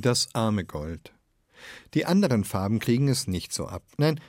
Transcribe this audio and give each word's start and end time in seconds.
Das 0.00 0.28
arme 0.32 0.64
Gold. 0.64 1.12
Die 1.94 2.06
anderen 2.06 2.44
Farben 2.44 2.78
kriegen 2.78 3.08
es 3.08 3.26
nicht 3.26 3.52
so 3.52 3.66
ab. 3.66 3.82
Nein, 3.96 4.20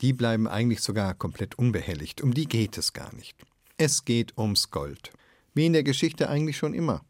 die 0.00 0.12
bleiben 0.12 0.48
eigentlich 0.48 0.80
sogar 0.80 1.14
komplett 1.14 1.54
unbehelligt. 1.56 2.22
Um 2.22 2.34
die 2.34 2.46
geht 2.46 2.76
es 2.76 2.92
gar 2.92 3.14
nicht. 3.14 3.36
Es 3.76 4.04
geht 4.04 4.36
ums 4.36 4.72
Gold. 4.72 5.12
Wie 5.54 5.64
in 5.64 5.74
der 5.74 5.84
Geschichte 5.84 6.28
eigentlich 6.28 6.56
schon 6.56 6.74
immer. 6.74 7.04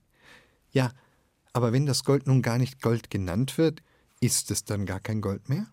Ja, 0.73 0.93
aber 1.55 1.73
wenn 1.73 1.87
das 1.87 2.05
Gold 2.05 2.27
nun 2.27 2.43
gar 2.43 2.59
nicht 2.59 2.83
Gold 2.83 3.09
genannt 3.09 3.57
wird, 3.57 3.83
ist 4.21 4.51
es 4.51 4.65
dann 4.65 4.85
gar 4.85 5.01
kein 5.01 5.23
Gold 5.23 5.49
mehr? 5.49 5.67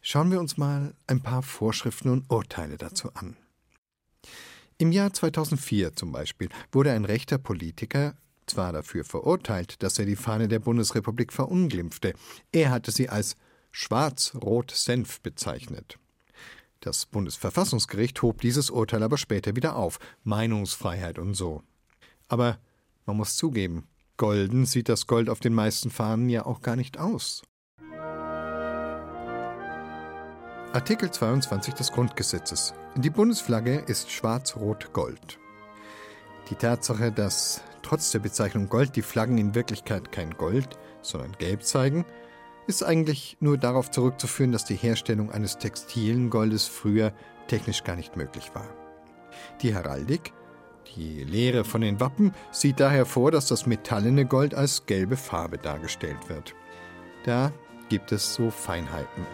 Schauen 0.00 0.32
wir 0.32 0.40
uns 0.40 0.56
mal 0.56 0.94
ein 1.06 1.22
paar 1.22 1.42
Vorschriften 1.44 2.08
und 2.08 2.28
Urteile 2.28 2.76
dazu 2.76 3.14
an. 3.14 3.36
Im 4.78 4.90
Jahr 4.90 5.12
2004 5.12 5.94
zum 5.94 6.10
Beispiel 6.10 6.48
wurde 6.72 6.90
ein 6.90 7.04
rechter 7.04 7.38
Politiker 7.38 8.16
zwar 8.46 8.72
dafür 8.72 9.04
verurteilt, 9.04 9.82
dass 9.82 9.98
er 9.98 10.04
die 10.04 10.16
Fahne 10.16 10.48
der 10.48 10.58
Bundesrepublik 10.58 11.32
verunglimpfte, 11.32 12.14
er 12.52 12.70
hatte 12.70 12.90
sie 12.90 13.08
als 13.08 13.36
Schwarz-Rot-Senf 13.70 15.20
bezeichnet. 15.20 15.98
Das 16.80 17.06
Bundesverfassungsgericht 17.06 18.20
hob 18.22 18.40
dieses 18.40 18.68
Urteil 18.68 19.02
aber 19.02 19.16
später 19.16 19.54
wieder 19.54 19.76
auf. 19.76 20.00
Meinungsfreiheit 20.24 21.18
und 21.18 21.34
so. 21.34 21.62
Aber 22.28 22.58
man 23.06 23.16
muss 23.16 23.36
zugeben, 23.36 23.86
golden 24.16 24.66
sieht 24.66 24.88
das 24.88 25.06
Gold 25.06 25.30
auf 25.30 25.40
den 25.40 25.54
meisten 25.54 25.90
Fahnen 25.90 26.28
ja 26.28 26.44
auch 26.44 26.60
gar 26.60 26.76
nicht 26.76 26.98
aus. 26.98 27.42
Artikel 30.72 31.10
22 31.10 31.74
des 31.74 31.92
Grundgesetzes. 31.92 32.72
Die 32.96 33.10
Bundesflagge 33.10 33.84
ist 33.86 34.10
schwarz-rot-gold. 34.10 35.38
Die 36.50 36.54
Tatsache, 36.54 37.12
dass 37.12 37.62
trotz 37.92 38.10
der 38.10 38.20
Bezeichnung 38.20 38.70
Gold 38.70 38.96
die 38.96 39.02
Flaggen 39.02 39.36
in 39.36 39.54
Wirklichkeit 39.54 40.12
kein 40.12 40.30
Gold, 40.30 40.78
sondern 41.02 41.32
Gelb 41.32 41.62
zeigen, 41.62 42.06
ist 42.66 42.82
eigentlich 42.82 43.36
nur 43.38 43.58
darauf 43.58 43.90
zurückzuführen, 43.90 44.50
dass 44.50 44.64
die 44.64 44.76
Herstellung 44.76 45.30
eines 45.30 45.58
textilen 45.58 46.30
Goldes 46.30 46.66
früher 46.66 47.12
technisch 47.48 47.84
gar 47.84 47.94
nicht 47.94 48.16
möglich 48.16 48.50
war. 48.54 48.66
Die 49.60 49.74
Heraldik, 49.74 50.32
die 50.96 51.22
Lehre 51.22 51.64
von 51.64 51.82
den 51.82 52.00
Wappen, 52.00 52.32
sieht 52.50 52.80
daher 52.80 53.04
vor, 53.04 53.30
dass 53.30 53.48
das 53.48 53.66
metallene 53.66 54.24
Gold 54.24 54.54
als 54.54 54.86
gelbe 54.86 55.18
Farbe 55.18 55.58
dargestellt 55.58 56.30
wird. 56.30 56.54
Da 57.26 57.52
gibt 57.90 58.10
es 58.10 58.32
so 58.32 58.48
Feinheiten. 58.48 59.26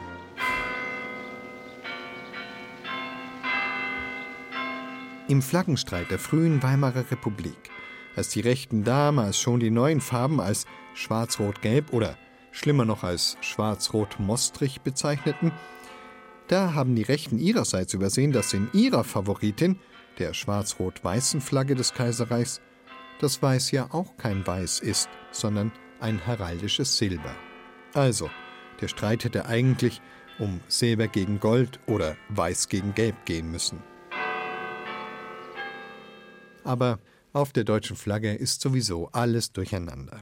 Im 5.28 5.42
Flaggenstreit 5.42 6.10
der 6.10 6.18
frühen 6.18 6.60
Weimarer 6.60 7.08
Republik, 7.08 7.70
als 8.16 8.30
die 8.30 8.40
Rechten 8.40 8.84
damals 8.84 9.38
schon 9.38 9.60
die 9.60 9.70
neuen 9.70 10.00
Farben 10.00 10.40
als 10.40 10.66
Schwarz-Rot-Gelb 10.94 11.92
oder 11.92 12.16
schlimmer 12.50 12.84
noch 12.84 13.04
als 13.04 13.36
Schwarz-Rot-Mostrich 13.40 14.80
bezeichneten, 14.80 15.52
da 16.48 16.72
haben 16.74 16.96
die 16.96 17.02
Rechten 17.02 17.38
ihrerseits 17.38 17.92
übersehen, 17.92 18.32
dass 18.32 18.54
in 18.54 18.70
ihrer 18.72 19.04
Favoritin, 19.04 19.78
der 20.18 20.32
schwarz-rot-weißen 20.32 21.40
Flagge 21.40 21.74
des 21.74 21.92
Kaiserreichs, 21.92 22.62
das 23.20 23.42
Weiß 23.42 23.70
ja 23.70 23.88
auch 23.92 24.16
kein 24.16 24.46
Weiß 24.46 24.80
ist, 24.80 25.10
sondern 25.30 25.72
ein 26.00 26.18
heraldisches 26.18 26.96
Silber. 26.96 27.34
Also, 27.92 28.30
der 28.80 28.88
Streit 28.88 29.24
hätte 29.24 29.46
eigentlich 29.46 30.00
um 30.38 30.60
Silber 30.68 31.08
gegen 31.08 31.38
Gold 31.40 31.80
oder 31.86 32.16
Weiß 32.30 32.68
gegen 32.68 32.94
Gelb 32.94 33.26
gehen 33.26 33.50
müssen. 33.50 33.82
Aber 36.64 36.98
auf 37.32 37.52
der 37.52 37.64
deutschen 37.64 37.96
Flagge 37.96 38.34
ist 38.34 38.60
sowieso 38.60 39.08
alles 39.12 39.52
durcheinander. 39.52 40.20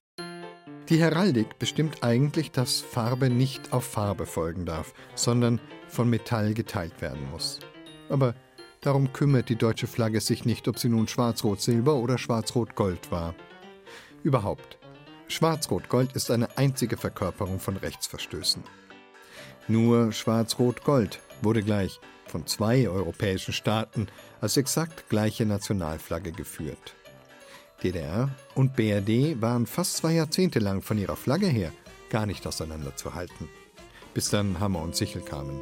Die 0.89 1.01
Heraldik 1.01 1.59
bestimmt 1.59 2.05
eigentlich, 2.05 2.53
dass 2.53 2.81
Farbe 2.81 3.29
nicht 3.29 3.73
auf 3.73 3.85
Farbe 3.85 4.25
folgen 4.25 4.67
darf, 4.67 4.95
sondern 5.17 5.61
von 5.89 6.09
Metall 6.09 6.55
geteilt 6.55 7.01
werden 7.01 7.29
muss. 7.31 7.59
Aber 8.09 8.35
darum 8.83 9.13
kümmert 9.13 9.49
die 9.49 9.57
deutsche 9.57 9.89
Flagge 9.89 10.21
sich 10.21 10.45
nicht, 10.45 10.69
ob 10.69 10.79
sie 10.79 10.89
nun 10.89 11.09
Schwarz-Rot-Silber 11.09 11.97
oder 11.97 12.19
Schwarz-Rot-Gold 12.19 13.11
war. 13.11 13.35
Überhaupt, 14.23 14.79
Schwarz-Rot-Gold 15.29 16.13
ist 16.13 16.31
eine 16.31 16.57
einzige 16.57 16.97
Verkörperung 16.97 17.59
von 17.59 17.77
Rechtsverstößen. 17.77 18.63
Nur 19.67 20.13
Schwarz-Rot-Gold 20.13 21.21
wurde 21.43 21.63
gleich 21.63 21.99
von 22.27 22.47
zwei 22.47 22.89
europäischen 22.89 23.53
Staaten 23.53 24.07
als 24.41 24.57
exakt 24.57 25.09
gleiche 25.09 25.47
Nationalflagge 25.47 26.31
geführt. 26.31 26.95
DDR 27.83 28.31
und 28.55 28.75
BRD 28.75 29.41
waren 29.41 29.67
fast 29.67 29.97
zwei 29.97 30.15
Jahrzehnte 30.15 30.59
lang 30.59 30.83
von 30.83 30.99
ihrer 30.99 31.17
Flagge 31.17 31.47
her 31.47 31.73
gar 32.11 32.27
nicht 32.27 32.47
auseinanderzuhalten, 32.47 33.49
bis 34.15 34.31
dann 34.31 34.61
Hammer 34.61 34.83
und 34.83 34.97
Sichel 34.97 35.23
kamen. 35.23 35.61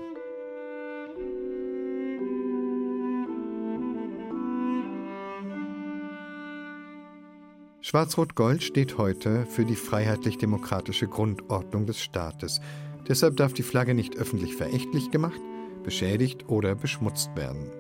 Schwarz-Rot-Gold 7.81 8.63
steht 8.63 8.97
heute 8.97 9.47
für 9.47 9.65
die 9.65 9.77
freiheitlich-demokratische 9.77 11.07
Grundordnung 11.07 11.87
des 11.87 12.01
Staates. 12.01 12.61
Deshalb 13.07 13.37
darf 13.37 13.53
die 13.53 13.63
Flagge 13.63 13.95
nicht 13.95 14.17
öffentlich 14.17 14.57
verächtlich 14.57 15.11
gemacht, 15.11 15.41
beschädigt 15.83 16.49
oder 16.49 16.75
beschmutzt 16.75 17.31
werden. 17.37 17.71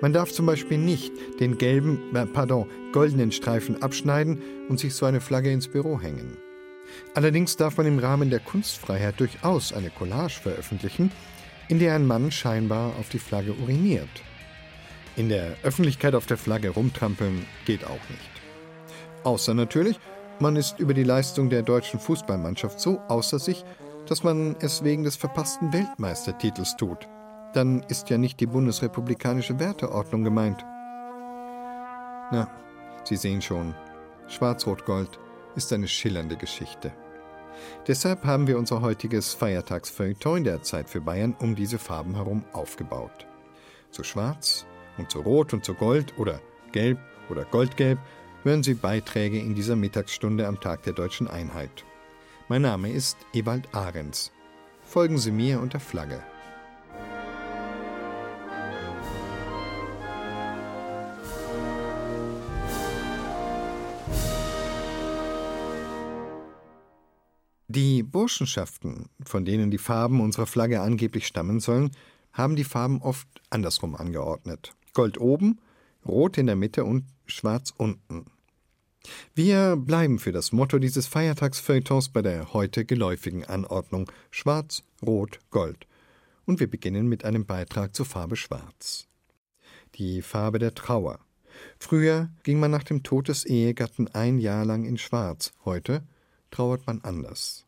Man 0.00 0.12
darf 0.12 0.32
zum 0.32 0.46
Beispiel 0.46 0.78
nicht 0.78 1.12
den 1.40 1.58
gelben, 1.58 2.14
äh, 2.14 2.26
pardon, 2.26 2.66
goldenen 2.92 3.32
Streifen 3.32 3.82
abschneiden 3.82 4.42
und 4.68 4.78
sich 4.78 4.94
so 4.94 5.06
eine 5.06 5.20
Flagge 5.20 5.50
ins 5.50 5.68
Büro 5.68 6.00
hängen. 6.00 6.36
Allerdings 7.14 7.56
darf 7.56 7.76
man 7.76 7.86
im 7.86 7.98
Rahmen 7.98 8.30
der 8.30 8.40
Kunstfreiheit 8.40 9.20
durchaus 9.20 9.72
eine 9.72 9.90
Collage 9.90 10.40
veröffentlichen, 10.40 11.10
in 11.68 11.78
der 11.78 11.94
ein 11.94 12.06
Mann 12.06 12.30
scheinbar 12.30 12.92
auf 12.98 13.08
die 13.10 13.18
Flagge 13.18 13.54
uriniert. 13.54 14.08
In 15.16 15.28
der 15.28 15.56
Öffentlichkeit 15.62 16.14
auf 16.14 16.26
der 16.26 16.38
Flagge 16.38 16.70
rumtrampeln 16.70 17.44
geht 17.66 17.84
auch 17.84 17.90
nicht. 17.90 18.30
Außer 19.24 19.52
natürlich, 19.52 19.98
man 20.38 20.56
ist 20.56 20.78
über 20.78 20.94
die 20.94 21.02
Leistung 21.02 21.50
der 21.50 21.62
deutschen 21.62 21.98
Fußballmannschaft 21.98 22.80
so 22.80 23.00
außer 23.08 23.38
sich, 23.38 23.64
dass 24.06 24.22
man 24.22 24.56
es 24.60 24.84
wegen 24.84 25.02
des 25.02 25.16
verpassten 25.16 25.72
Weltmeistertitels 25.72 26.76
tut 26.76 27.08
dann 27.52 27.82
ist 27.88 28.10
ja 28.10 28.18
nicht 28.18 28.40
die 28.40 28.46
bundesrepublikanische 28.46 29.58
Werteordnung 29.58 30.24
gemeint. 30.24 30.64
Na, 32.30 32.48
Sie 33.04 33.16
sehen 33.16 33.40
schon, 33.40 33.74
Schwarz-Rot-Gold 34.26 35.18
ist 35.56 35.72
eine 35.72 35.88
schillernde 35.88 36.36
Geschichte. 36.36 36.92
Deshalb 37.86 38.24
haben 38.24 38.46
wir 38.46 38.58
unser 38.58 38.82
heutiges 38.82 39.34
Feiertagsfeuilleton 39.34 40.44
der 40.44 40.62
Zeit 40.62 40.88
für 40.88 41.00
Bayern 41.00 41.34
um 41.40 41.54
diese 41.54 41.78
Farben 41.78 42.14
herum 42.14 42.44
aufgebaut. 42.52 43.26
Zu 43.90 44.04
Schwarz 44.04 44.66
und 44.98 45.10
zu 45.10 45.20
Rot 45.20 45.54
und 45.54 45.64
zu 45.64 45.74
Gold 45.74 46.18
oder 46.18 46.40
Gelb 46.72 46.98
oder 47.30 47.44
Goldgelb 47.44 47.98
hören 48.44 48.62
Sie 48.62 48.74
Beiträge 48.74 49.38
in 49.38 49.54
dieser 49.54 49.76
Mittagsstunde 49.76 50.46
am 50.46 50.60
Tag 50.60 50.82
der 50.82 50.92
deutschen 50.92 51.28
Einheit. 51.28 51.84
Mein 52.48 52.62
Name 52.62 52.90
ist 52.90 53.16
Ewald 53.32 53.74
Ahrens. 53.74 54.32
Folgen 54.82 55.18
Sie 55.18 55.32
mir 55.32 55.60
unter 55.60 55.80
Flagge. 55.80 56.22
Burschenschaften, 68.10 69.08
von 69.24 69.44
denen 69.44 69.70
die 69.70 69.78
Farben 69.78 70.20
unserer 70.20 70.46
Flagge 70.46 70.80
angeblich 70.80 71.26
stammen 71.26 71.60
sollen, 71.60 71.90
haben 72.32 72.56
die 72.56 72.64
Farben 72.64 73.02
oft 73.02 73.28
andersrum 73.50 73.94
angeordnet. 73.94 74.74
Gold 74.94 75.20
oben, 75.20 75.60
Rot 76.06 76.38
in 76.38 76.46
der 76.46 76.56
Mitte 76.56 76.84
und 76.84 77.04
Schwarz 77.26 77.72
unten. 77.76 78.26
Wir 79.34 79.76
bleiben 79.76 80.18
für 80.18 80.32
das 80.32 80.52
Motto 80.52 80.78
dieses 80.78 81.06
Feiertagsfeuilletons 81.06 82.10
bei 82.10 82.22
der 82.22 82.52
heute 82.52 82.84
geläufigen 82.84 83.44
Anordnung 83.44 84.10
Schwarz, 84.30 84.82
Rot, 85.02 85.38
Gold. 85.50 85.86
Und 86.44 86.60
wir 86.60 86.70
beginnen 86.70 87.08
mit 87.08 87.24
einem 87.24 87.46
Beitrag 87.46 87.94
zur 87.94 88.06
Farbe 88.06 88.36
Schwarz. 88.36 89.06
Die 89.94 90.22
Farbe 90.22 90.58
der 90.58 90.74
Trauer. 90.74 91.20
Früher 91.78 92.30
ging 92.42 92.60
man 92.60 92.70
nach 92.70 92.84
dem 92.84 93.02
Tod 93.02 93.28
des 93.28 93.44
Ehegatten 93.44 94.08
ein 94.08 94.38
Jahr 94.38 94.64
lang 94.64 94.84
in 94.84 94.98
Schwarz, 94.98 95.52
heute 95.64 96.02
trauert 96.50 96.86
man 96.86 97.00
anders. 97.02 97.67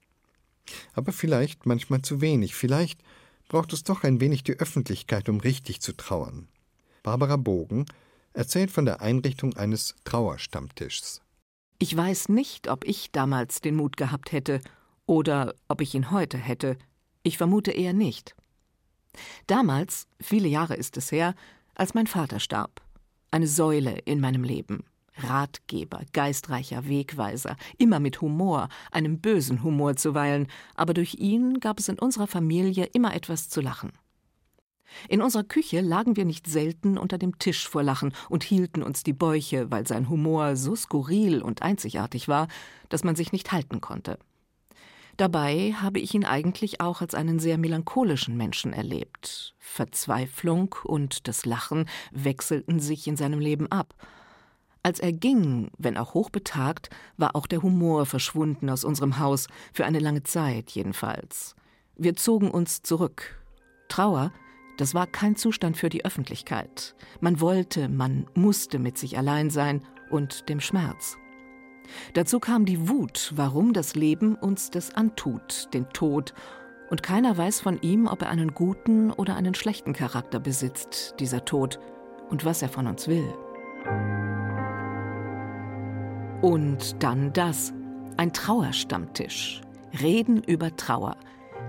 Aber 0.92 1.12
vielleicht 1.12 1.66
manchmal 1.66 2.02
zu 2.02 2.20
wenig, 2.20 2.54
vielleicht 2.54 3.00
braucht 3.48 3.72
es 3.72 3.84
doch 3.84 4.04
ein 4.04 4.20
wenig 4.20 4.44
die 4.44 4.58
Öffentlichkeit, 4.58 5.28
um 5.28 5.40
richtig 5.40 5.80
zu 5.80 5.92
trauern. 5.96 6.48
Barbara 7.02 7.36
Bogen 7.36 7.86
erzählt 8.32 8.70
von 8.70 8.84
der 8.84 9.00
Einrichtung 9.00 9.56
eines 9.56 9.96
Trauerstammtischs. 10.04 11.20
Ich 11.78 11.96
weiß 11.96 12.28
nicht, 12.28 12.68
ob 12.68 12.84
ich 12.84 13.10
damals 13.10 13.60
den 13.60 13.74
Mut 13.74 13.96
gehabt 13.96 14.32
hätte 14.32 14.60
oder 15.06 15.54
ob 15.66 15.80
ich 15.80 15.94
ihn 15.94 16.10
heute 16.10 16.38
hätte. 16.38 16.76
Ich 17.22 17.38
vermute 17.38 17.72
eher 17.72 17.92
nicht. 17.92 18.36
Damals, 19.46 20.06
viele 20.20 20.48
Jahre 20.48 20.74
ist 20.74 20.96
es 20.96 21.10
her, 21.10 21.34
als 21.74 21.94
mein 21.94 22.06
Vater 22.06 22.38
starb. 22.38 22.82
Eine 23.30 23.46
Säule 23.46 23.98
in 24.04 24.20
meinem 24.20 24.44
Leben. 24.44 24.84
Ratgeber, 25.20 26.00
geistreicher 26.12 26.88
Wegweiser, 26.88 27.56
immer 27.78 28.00
mit 28.00 28.20
Humor, 28.20 28.68
einem 28.90 29.20
bösen 29.20 29.62
Humor 29.62 29.96
zuweilen, 29.96 30.48
aber 30.74 30.94
durch 30.94 31.14
ihn 31.14 31.60
gab 31.60 31.78
es 31.78 31.88
in 31.88 31.98
unserer 31.98 32.26
Familie 32.26 32.86
immer 32.86 33.14
etwas 33.14 33.48
zu 33.48 33.60
lachen. 33.60 33.92
In 35.08 35.22
unserer 35.22 35.44
Küche 35.44 35.80
lagen 35.80 36.16
wir 36.16 36.24
nicht 36.24 36.46
selten 36.46 36.98
unter 36.98 37.18
dem 37.18 37.38
Tisch 37.38 37.68
vor 37.68 37.82
Lachen 37.82 38.12
und 38.28 38.42
hielten 38.42 38.82
uns 38.82 39.02
die 39.02 39.12
Bäuche, 39.12 39.70
weil 39.70 39.86
sein 39.86 40.08
Humor 40.08 40.56
so 40.56 40.74
skurril 40.74 41.42
und 41.42 41.62
einzigartig 41.62 42.28
war, 42.28 42.48
dass 42.88 43.04
man 43.04 43.16
sich 43.16 43.32
nicht 43.32 43.52
halten 43.52 43.80
konnte. 43.80 44.18
Dabei 45.16 45.74
habe 45.74 45.98
ich 45.98 46.14
ihn 46.14 46.24
eigentlich 46.24 46.80
auch 46.80 47.02
als 47.02 47.14
einen 47.14 47.38
sehr 47.38 47.58
melancholischen 47.58 48.36
Menschen 48.36 48.72
erlebt. 48.72 49.54
Verzweiflung 49.58 50.74
und 50.84 51.28
das 51.28 51.44
Lachen 51.44 51.86
wechselten 52.10 52.80
sich 52.80 53.06
in 53.06 53.16
seinem 53.16 53.38
Leben 53.38 53.70
ab. 53.70 53.94
Als 54.82 54.98
er 54.98 55.12
ging, 55.12 55.70
wenn 55.76 55.98
auch 55.98 56.14
hochbetagt, 56.14 56.88
war 57.18 57.36
auch 57.36 57.46
der 57.46 57.62
Humor 57.62 58.06
verschwunden 58.06 58.70
aus 58.70 58.84
unserem 58.84 59.18
Haus, 59.18 59.46
für 59.72 59.84
eine 59.84 59.98
lange 59.98 60.22
Zeit 60.22 60.70
jedenfalls. 60.70 61.54
Wir 61.96 62.16
zogen 62.16 62.50
uns 62.50 62.80
zurück. 62.82 63.44
Trauer, 63.88 64.32
das 64.78 64.94
war 64.94 65.06
kein 65.06 65.36
Zustand 65.36 65.76
für 65.76 65.90
die 65.90 66.06
Öffentlichkeit. 66.06 66.94
Man 67.20 67.40
wollte, 67.40 67.90
man 67.90 68.26
musste 68.34 68.78
mit 68.78 68.96
sich 68.96 69.18
allein 69.18 69.50
sein 69.50 69.82
und 70.08 70.48
dem 70.48 70.60
Schmerz. 70.60 71.18
Dazu 72.14 72.40
kam 72.40 72.64
die 72.64 72.88
Wut, 72.88 73.32
warum 73.36 73.74
das 73.74 73.94
Leben 73.94 74.36
uns 74.36 74.70
das 74.70 74.94
antut, 74.94 75.68
den 75.74 75.90
Tod, 75.90 76.32
und 76.88 77.02
keiner 77.02 77.36
weiß 77.36 77.60
von 77.60 77.80
ihm, 77.82 78.06
ob 78.06 78.22
er 78.22 78.30
einen 78.30 78.52
guten 78.52 79.12
oder 79.12 79.36
einen 79.36 79.54
schlechten 79.54 79.92
Charakter 79.92 80.40
besitzt, 80.40 81.14
dieser 81.20 81.44
Tod, 81.44 81.78
und 82.30 82.44
was 82.44 82.62
er 82.62 82.68
von 82.68 82.86
uns 82.86 83.06
will. 83.06 83.32
Und 86.42 87.02
dann 87.02 87.34
das, 87.34 87.74
ein 88.16 88.32
Trauerstammtisch. 88.32 89.60
Reden 90.00 90.42
über 90.42 90.74
Trauer. 90.74 91.16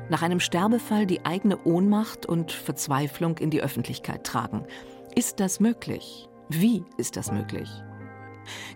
Nach 0.09 0.21
einem 0.21 0.39
Sterbefall 0.39 1.05
die 1.05 1.25
eigene 1.25 1.61
Ohnmacht 1.65 2.25
und 2.25 2.53
Verzweiflung 2.53 3.37
in 3.37 3.49
die 3.49 3.61
Öffentlichkeit 3.61 4.23
tragen. 4.23 4.63
Ist 5.13 5.41
das 5.41 5.59
möglich? 5.59 6.29
Wie 6.47 6.85
ist 6.95 7.17
das 7.17 7.33
möglich? 7.33 7.69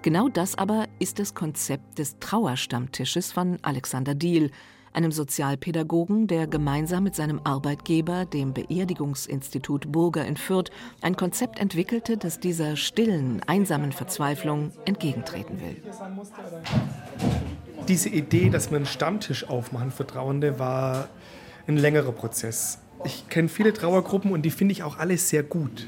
Genau 0.01 0.27
das 0.27 0.57
aber 0.57 0.86
ist 1.00 1.18
das 1.19 1.33
Konzept 1.33 1.97
des 1.97 2.19
Trauerstammtisches 2.19 3.31
von 3.31 3.57
Alexander 3.62 4.15
Diehl, 4.15 4.51
einem 4.95 5.12
Sozialpädagogen, 5.12 6.27
der 6.27 6.47
gemeinsam 6.47 7.03
mit 7.03 7.15
seinem 7.15 7.42
Arbeitgeber, 7.44 8.25
dem 8.25 8.53
Beerdigungsinstitut 8.53 9.92
Burger 9.92 10.25
in 10.25 10.38
Fürth, 10.38 10.71
ein 11.01 11.15
Konzept 11.15 11.59
entwickelte, 11.59 12.18
das 12.18 12.39
dieser 12.39 12.77
stillen, 12.77 13.42
einsamen 13.45 13.92
Verzweiflung 13.92 14.71
entgegentreten 14.86 15.59
will. 15.59 15.77
Diese 17.88 18.09
Idee, 18.09 18.50
dass 18.50 18.71
wir 18.71 18.77
einen 18.77 18.86
Stammtisch 18.86 19.47
aufmachen 19.47 19.92
für 19.92 20.07
Trauernde, 20.07 20.57
war 20.57 21.09
ein 21.68 21.77
längerer 21.77 22.12
Prozess. 22.12 22.80
Ich 23.03 23.30
kenne 23.30 23.50
viele 23.50 23.74
Trauergruppen 23.74 24.31
und 24.31 24.44
die 24.44 24.50
finde 24.50 24.71
ich 24.71 24.83
auch 24.83 24.97
alle 24.97 25.18
sehr 25.18 25.44
gut. 25.44 25.88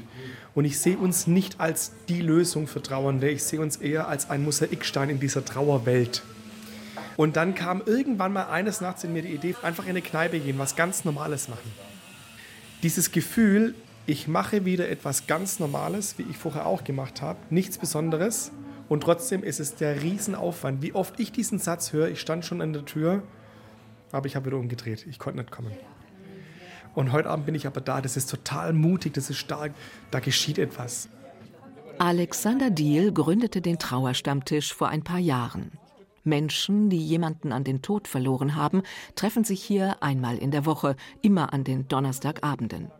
Und 0.54 0.64
ich 0.64 0.78
sehe 0.78 0.98
uns 0.98 1.26
nicht 1.26 1.60
als 1.60 1.92
die 2.08 2.20
Lösung 2.20 2.66
für 2.66 2.82
Trauernde, 2.82 3.30
ich 3.30 3.44
sehe 3.44 3.60
uns 3.60 3.76
eher 3.76 4.08
als 4.08 4.28
ein 4.28 4.44
Mosaikstein 4.44 5.08
in 5.08 5.20
dieser 5.20 5.44
Trauerwelt. 5.44 6.22
Und 7.18 7.34
dann 7.34 7.56
kam 7.56 7.82
irgendwann 7.84 8.32
mal 8.32 8.44
eines 8.44 8.80
Nachts 8.80 9.02
in 9.02 9.12
mir 9.12 9.22
die 9.22 9.34
Idee, 9.34 9.56
einfach 9.64 9.82
in 9.82 9.90
eine 9.90 10.02
Kneipe 10.02 10.38
gehen, 10.38 10.56
was 10.56 10.76
ganz 10.76 11.04
Normales 11.04 11.48
machen. 11.48 11.68
Dieses 12.84 13.10
Gefühl, 13.10 13.74
ich 14.06 14.28
mache 14.28 14.64
wieder 14.64 14.88
etwas 14.88 15.26
ganz 15.26 15.58
Normales, 15.58 16.16
wie 16.18 16.22
ich 16.30 16.38
vorher 16.38 16.64
auch 16.64 16.84
gemacht 16.84 17.20
habe, 17.20 17.40
nichts 17.50 17.76
Besonderes. 17.76 18.52
Und 18.88 19.00
trotzdem 19.02 19.42
ist 19.42 19.58
es 19.58 19.74
der 19.74 20.00
Riesenaufwand. 20.00 20.80
Wie 20.80 20.92
oft 20.92 21.18
ich 21.18 21.32
diesen 21.32 21.58
Satz 21.58 21.92
höre, 21.92 22.06
ich 22.08 22.20
stand 22.20 22.44
schon 22.44 22.62
an 22.62 22.72
der 22.72 22.84
Tür, 22.84 23.24
aber 24.12 24.26
ich 24.26 24.36
habe 24.36 24.46
wieder 24.46 24.56
umgedreht. 24.56 25.04
Ich 25.10 25.18
konnte 25.18 25.40
nicht 25.40 25.50
kommen. 25.50 25.72
Und 26.94 27.10
heute 27.10 27.28
Abend 27.30 27.46
bin 27.46 27.56
ich 27.56 27.66
aber 27.66 27.80
da. 27.80 28.00
Das 28.00 28.16
ist 28.16 28.30
total 28.30 28.72
mutig, 28.72 29.14
das 29.14 29.28
ist 29.28 29.38
stark. 29.38 29.72
Da 30.12 30.20
geschieht 30.20 30.58
etwas. 30.58 31.08
Alexander 31.98 32.70
Diehl 32.70 33.10
gründete 33.10 33.60
den 33.60 33.80
Trauerstammtisch 33.80 34.72
vor 34.72 34.88
ein 34.88 35.02
paar 35.02 35.18
Jahren. 35.18 35.72
Menschen, 36.28 36.90
die 36.90 36.98
jemanden 37.04 37.52
an 37.52 37.64
den 37.64 37.82
Tod 37.82 38.08
verloren 38.08 38.54
haben, 38.54 38.82
treffen 39.14 39.44
sich 39.44 39.62
hier 39.62 40.02
einmal 40.02 40.38
in 40.38 40.50
der 40.50 40.66
Woche, 40.66 40.96
immer 41.22 41.52
an 41.52 41.64
den 41.64 41.88
Donnerstagabenden. 41.88 42.90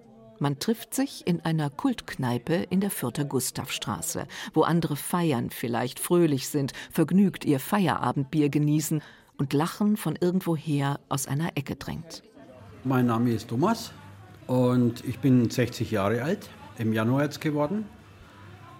Man 0.40 0.60
trifft 0.60 0.94
sich 0.94 1.26
in 1.26 1.40
einer 1.40 1.68
Kultkneipe 1.68 2.54
in 2.54 2.80
der 2.80 2.90
Fürther 2.90 3.24
Gustavstraße, 3.24 4.26
wo 4.54 4.62
andere 4.62 4.94
feiern, 4.94 5.50
vielleicht 5.50 5.98
fröhlich 5.98 6.48
sind, 6.48 6.72
vergnügt 6.90 7.44
ihr 7.44 7.58
Feierabendbier 7.58 8.48
genießen 8.48 9.02
und 9.36 9.52
Lachen 9.52 9.96
von 9.96 10.16
irgendwoher 10.20 11.00
aus 11.08 11.26
einer 11.26 11.56
Ecke 11.56 11.76
drängt. 11.76 12.22
Mein 12.84 13.06
Name 13.06 13.30
ist 13.32 13.48
Thomas 13.48 13.92
und 14.46 15.04
ich 15.04 15.18
bin 15.18 15.50
60 15.50 15.90
Jahre 15.90 16.22
alt, 16.22 16.48
im 16.78 16.92
Januar 16.92 17.24
jetzt 17.24 17.40
geworden. 17.40 17.84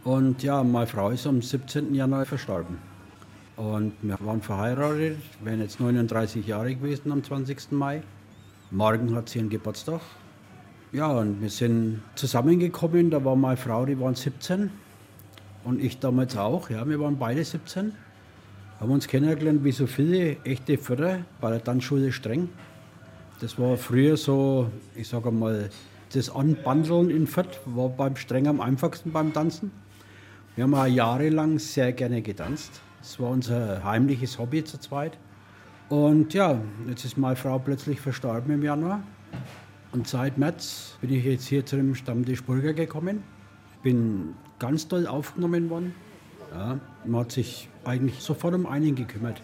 Und 0.04 0.42
ja, 0.44 0.62
meine 0.62 0.86
Frau 0.86 1.10
ist 1.10 1.26
am 1.26 1.42
17. 1.42 1.92
Januar 1.92 2.24
verstorben. 2.24 2.78
Und 3.58 3.93
wir 4.02 4.16
waren 4.20 4.40
verheiratet, 4.40 5.19
wären 5.43 5.60
jetzt 5.60 5.81
39 5.81 6.46
Jahre 6.46 6.76
gewesen 6.76 7.10
am 7.10 7.25
20. 7.25 7.72
Mai. 7.72 8.02
Morgen 8.70 9.16
hat 9.16 9.28
sie 9.28 9.40
einen 9.40 9.50
Geburtstag. 9.50 10.00
Ja, 10.93 11.08
und 11.08 11.43
wir 11.43 11.50
sind 11.50 12.00
zusammengekommen, 12.14 13.10
da 13.10 13.25
war 13.25 13.34
meine 13.34 13.56
Frau, 13.56 13.84
die 13.84 13.99
waren 13.99 14.14
17 14.14 14.70
und 15.64 15.82
ich 15.82 15.99
damals 15.99 16.37
auch, 16.37 16.70
ja, 16.70 16.88
wir 16.88 17.00
waren 17.00 17.19
beide 17.19 17.44
17. 17.44 17.94
Haben 18.78 18.93
uns 18.93 19.08
kennengelernt 19.08 19.64
wie 19.64 19.72
so 19.72 19.88
viele 19.88 20.37
echte 20.44 20.78
Förder 20.78 21.25
bei 21.40 21.50
der 21.50 21.64
Tanzschule 21.64 22.12
streng. 22.12 22.49
Das 23.40 23.58
war 23.58 23.76
früher 23.76 24.16
so, 24.16 24.70
ich 24.94 25.08
sage 25.08 25.32
mal, 25.32 25.69
das 26.12 26.31
Anbandeln 26.31 27.11
in 27.11 27.26
Fürth 27.26 27.58
war 27.64 27.88
beim 27.88 28.14
Streng 28.14 28.46
am 28.46 28.61
einfachsten 28.61 29.11
beim 29.11 29.32
Tanzen. 29.32 29.72
Wir 30.54 30.62
haben 30.62 30.75
auch 30.75 30.87
jahrelang 30.87 31.58
sehr 31.58 31.93
gerne 31.93 32.22
getanzt. 32.22 32.82
Das 33.00 33.20
war 33.20 33.30
unser 33.30 33.84
heimliches 33.84 34.38
Hobby 34.38 34.64
zu 34.64 34.78
zweit. 34.78 35.18
Und 35.88 36.34
ja, 36.34 36.60
jetzt 36.88 37.04
ist 37.04 37.16
meine 37.16 37.36
Frau 37.36 37.58
plötzlich 37.58 38.00
verstorben 38.00 38.52
im 38.52 38.62
Januar. 38.62 39.02
Und 39.92 40.06
seit 40.06 40.36
März 40.36 40.98
bin 41.00 41.12
ich 41.12 41.24
jetzt 41.24 41.46
hier 41.46 41.64
zu 41.64 41.76
dem 41.76 41.94
Stammtisch 41.94 42.42
Burger 42.42 42.74
gekommen. 42.74 43.22
Bin 43.82 44.34
ganz 44.58 44.86
toll 44.88 45.06
aufgenommen 45.06 45.70
worden. 45.70 45.94
Ja, 46.52 46.78
man 47.04 47.20
hat 47.22 47.32
sich 47.32 47.68
eigentlich 47.84 48.20
sofort 48.20 48.54
um 48.54 48.66
einen 48.66 48.94
gekümmert. 48.94 49.40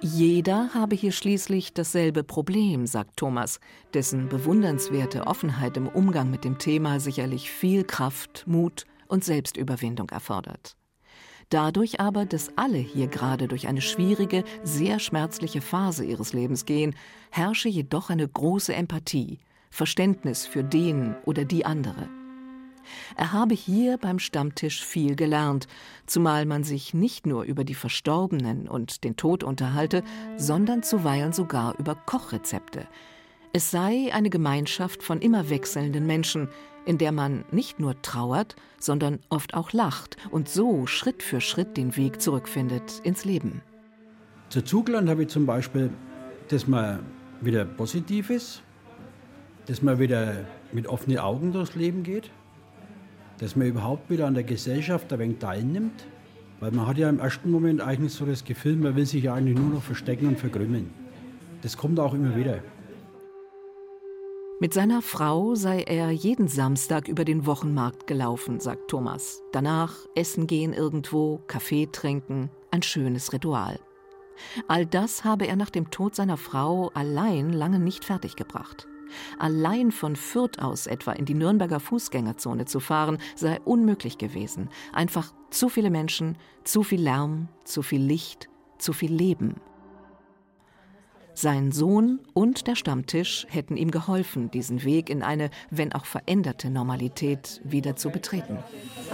Jeder 0.00 0.72
habe 0.74 0.94
hier 0.94 1.10
schließlich 1.10 1.74
dasselbe 1.74 2.22
Problem, 2.22 2.86
sagt 2.86 3.16
Thomas, 3.16 3.58
dessen 3.94 4.28
bewundernswerte 4.28 5.26
Offenheit 5.26 5.76
im 5.76 5.88
Umgang 5.88 6.30
mit 6.30 6.44
dem 6.44 6.58
Thema 6.58 7.00
sicherlich 7.00 7.50
viel 7.50 7.82
Kraft, 7.82 8.44
Mut 8.46 8.86
und 9.08 9.24
Selbstüberwindung 9.24 10.08
erfordert. 10.10 10.76
Dadurch 11.50 11.98
aber, 11.98 12.26
dass 12.26 12.50
alle 12.56 12.76
hier 12.76 13.06
gerade 13.06 13.48
durch 13.48 13.68
eine 13.68 13.80
schwierige, 13.80 14.44
sehr 14.62 14.98
schmerzliche 14.98 15.62
Phase 15.62 16.04
ihres 16.04 16.34
Lebens 16.34 16.66
gehen, 16.66 16.94
herrsche 17.30 17.68
jedoch 17.68 18.10
eine 18.10 18.28
große 18.28 18.74
Empathie, 18.74 19.38
Verständnis 19.70 20.46
für 20.46 20.62
den 20.62 21.16
oder 21.24 21.44
die 21.44 21.64
andere. 21.64 22.08
Er 23.16 23.32
habe 23.32 23.54
hier 23.54 23.98
beim 23.98 24.18
Stammtisch 24.18 24.84
viel 24.84 25.14
gelernt, 25.14 25.66
zumal 26.06 26.46
man 26.46 26.64
sich 26.64 26.94
nicht 26.94 27.26
nur 27.26 27.44
über 27.44 27.64
die 27.64 27.74
Verstorbenen 27.74 28.68
und 28.68 29.04
den 29.04 29.16
Tod 29.16 29.44
unterhalte, 29.44 30.02
sondern 30.36 30.82
zuweilen 30.82 31.32
sogar 31.32 31.78
über 31.78 31.94
Kochrezepte. 31.94 32.86
Es 33.52 33.70
sei 33.70 34.10
eine 34.12 34.30
Gemeinschaft 34.30 35.02
von 35.02 35.20
immer 35.20 35.48
wechselnden 35.48 36.06
Menschen, 36.06 36.48
in 36.88 36.96
der 36.96 37.12
man 37.12 37.44
nicht 37.52 37.80
nur 37.80 38.00
trauert, 38.00 38.56
sondern 38.78 39.18
oft 39.28 39.52
auch 39.52 39.74
lacht 39.74 40.16
und 40.30 40.48
so 40.48 40.86
Schritt 40.86 41.22
für 41.22 41.42
Schritt 41.42 41.76
den 41.76 41.98
Weg 41.98 42.22
zurückfindet 42.22 43.02
ins 43.04 43.26
Leben. 43.26 43.60
Zu 44.48 44.62
Zugland 44.62 45.10
habe 45.10 45.24
ich 45.24 45.28
zum 45.28 45.44
Beispiel, 45.44 45.90
dass 46.48 46.66
man 46.66 47.00
wieder 47.42 47.66
positiv 47.66 48.30
ist, 48.30 48.62
dass 49.66 49.82
man 49.82 49.98
wieder 49.98 50.46
mit 50.72 50.86
offenen 50.86 51.18
Augen 51.18 51.52
durchs 51.52 51.74
Leben 51.74 52.04
geht, 52.04 52.30
dass 53.36 53.54
man 53.54 53.66
überhaupt 53.66 54.08
wieder 54.08 54.26
an 54.26 54.32
der 54.32 54.44
Gesellschaft 54.44 55.12
ein 55.12 55.18
wenig 55.18 55.38
teilnimmt. 55.40 56.06
Weil 56.58 56.70
man 56.70 56.86
hat 56.86 56.96
ja 56.96 57.10
im 57.10 57.20
ersten 57.20 57.50
Moment 57.50 57.82
eigentlich 57.82 58.14
so 58.14 58.24
das 58.24 58.44
Gefühl, 58.44 58.76
man 58.76 58.96
will 58.96 59.04
sich 59.04 59.24
ja 59.24 59.34
eigentlich 59.34 59.58
nur 59.58 59.74
noch 59.74 59.82
verstecken 59.82 60.26
und 60.26 60.38
verkrümmeln. 60.38 60.90
Das 61.60 61.76
kommt 61.76 62.00
auch 62.00 62.14
immer 62.14 62.34
wieder. 62.34 62.60
Mit 64.60 64.74
seiner 64.74 65.02
Frau 65.02 65.54
sei 65.54 65.82
er 65.82 66.10
jeden 66.10 66.48
Samstag 66.48 67.06
über 67.06 67.24
den 67.24 67.46
Wochenmarkt 67.46 68.08
gelaufen, 68.08 68.58
sagt 68.58 68.88
Thomas. 68.90 69.40
Danach 69.52 69.94
essen 70.16 70.48
gehen 70.48 70.72
irgendwo, 70.72 71.40
Kaffee 71.46 71.86
trinken, 71.86 72.50
ein 72.72 72.82
schönes 72.82 73.32
Ritual. 73.32 73.78
All 74.66 74.84
das 74.84 75.22
habe 75.22 75.46
er 75.46 75.54
nach 75.54 75.70
dem 75.70 75.92
Tod 75.92 76.16
seiner 76.16 76.36
Frau 76.36 76.90
allein 76.94 77.52
lange 77.52 77.78
nicht 77.78 78.04
fertiggebracht. 78.04 78.88
Allein 79.38 79.92
von 79.92 80.16
Fürth 80.16 80.58
aus 80.58 80.88
etwa 80.88 81.12
in 81.12 81.24
die 81.24 81.34
Nürnberger 81.34 81.78
Fußgängerzone 81.78 82.64
zu 82.64 82.80
fahren, 82.80 83.18
sei 83.36 83.60
unmöglich 83.64 84.18
gewesen. 84.18 84.70
Einfach 84.92 85.32
zu 85.50 85.68
viele 85.68 85.90
Menschen, 85.90 86.36
zu 86.64 86.82
viel 86.82 87.02
Lärm, 87.02 87.46
zu 87.62 87.82
viel 87.82 88.02
Licht, 88.02 88.48
zu 88.78 88.92
viel 88.92 89.12
Leben. 89.12 89.60
Sein 91.40 91.70
Sohn 91.70 92.18
und 92.34 92.66
der 92.66 92.74
Stammtisch 92.74 93.46
hätten 93.48 93.76
ihm 93.76 93.92
geholfen, 93.92 94.50
diesen 94.50 94.82
Weg 94.82 95.08
in 95.08 95.22
eine, 95.22 95.50
wenn 95.70 95.92
auch 95.92 96.04
veränderte 96.04 96.68
Normalität 96.68 97.60
wieder 97.62 97.94
zu 97.94 98.10
betreten. 98.10 98.58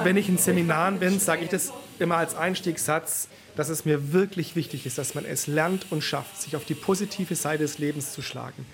Wenn 0.05 0.17
ich 0.17 0.31
in 0.31 0.39
Seminaren 0.39 1.01
bin, 1.01 1.21
sage 1.21 1.45
ich 1.45 1.51
das 1.51 1.71
immer 1.99 2.17
als 2.17 2.35
Einstiegssatz, 2.35 3.29
dass 3.57 3.69
es 3.69 3.85
mir 3.85 4.15
wirklich 4.15 4.57
wichtig 4.57 4.87
ist, 4.87 4.97
dass 4.97 5.15
man 5.15 5.27
es 5.27 5.49
lernt 5.49 5.93
und 5.93 6.03
schafft, 6.03 6.41
sich 6.41 6.57
auf 6.57 6.65
die 6.65 6.73
positive 6.73 7.35
Seite 7.35 7.65
des 7.65 7.77
Lebens 7.77 8.15
zu 8.15 8.23
schlagen. 8.23 8.65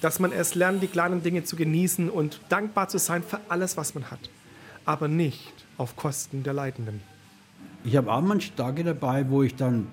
Dass 0.00 0.18
man 0.18 0.32
es 0.32 0.56
lernt, 0.56 0.82
die 0.82 0.88
kleinen 0.88 1.22
Dinge 1.22 1.44
zu 1.44 1.54
genießen 1.54 2.10
und 2.10 2.40
dankbar 2.48 2.88
zu 2.88 2.98
sein 2.98 3.22
für 3.22 3.38
alles, 3.48 3.76
was 3.76 3.94
man 3.94 4.10
hat. 4.10 4.30
Aber 4.84 5.06
nicht 5.06 5.52
auf 5.78 5.94
Kosten 5.94 6.42
der 6.42 6.54
Leidenden. 6.54 7.00
Ich 7.84 7.94
habe 7.94 8.12
auch 8.12 8.20
manche 8.20 8.52
Tage 8.56 8.82
dabei, 8.82 9.30
wo 9.30 9.44
ich 9.44 9.54
dann 9.54 9.86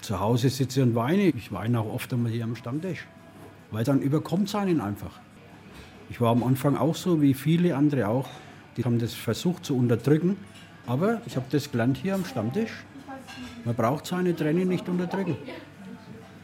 zu 0.00 0.20
Hause 0.20 0.50
sitze 0.50 0.82
und 0.82 0.94
weine. 0.94 1.28
Ich 1.28 1.52
weine 1.52 1.80
auch 1.80 1.92
oft 1.92 2.12
einmal 2.12 2.32
hier 2.32 2.44
am 2.44 2.56
Stammtisch, 2.56 3.06
weil 3.70 3.84
dann 3.84 4.00
überkommt 4.00 4.48
es 4.48 4.54
einen 4.54 4.80
einfach. 4.80 5.20
Ich 6.08 6.20
war 6.20 6.30
am 6.30 6.44
Anfang 6.44 6.76
auch 6.76 6.94
so, 6.94 7.20
wie 7.20 7.34
viele 7.34 7.76
andere 7.76 8.08
auch. 8.08 8.28
Die 8.76 8.84
haben 8.84 8.98
das 8.98 9.14
versucht 9.14 9.64
zu 9.64 9.76
unterdrücken. 9.76 10.36
Aber 10.86 11.20
ich 11.26 11.36
habe 11.36 11.46
das 11.50 11.70
gelernt 11.70 11.96
hier 11.96 12.14
am 12.14 12.24
Stammtisch. 12.24 12.84
Man 13.64 13.74
braucht 13.74 14.06
seine 14.06 14.36
Tränen 14.36 14.68
nicht 14.68 14.88
unterdrücken. 14.88 15.36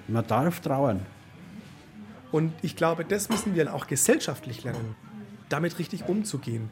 Man 0.08 0.26
darf 0.26 0.60
trauern. 0.60 1.00
Und 2.32 2.52
ich 2.62 2.74
glaube, 2.74 3.04
das 3.04 3.28
müssen 3.28 3.54
wir 3.54 3.72
auch 3.72 3.86
gesellschaftlich 3.86 4.64
lernen, 4.64 4.96
damit 5.48 5.78
richtig 5.78 6.08
umzugehen. 6.08 6.70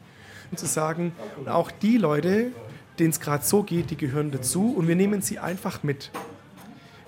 Und 0.49 0.59
zu 0.59 0.65
sagen, 0.65 1.13
auch 1.45 1.71
die 1.71 1.97
Leute, 1.97 2.51
denen 2.99 3.11
es 3.11 3.21
gerade 3.21 3.45
so 3.45 3.63
geht, 3.63 3.89
die 3.89 3.95
gehören 3.95 4.31
dazu 4.31 4.73
und 4.73 4.87
wir 4.87 4.97
nehmen 4.97 5.21
sie 5.21 5.39
einfach 5.39 5.83
mit 5.83 6.11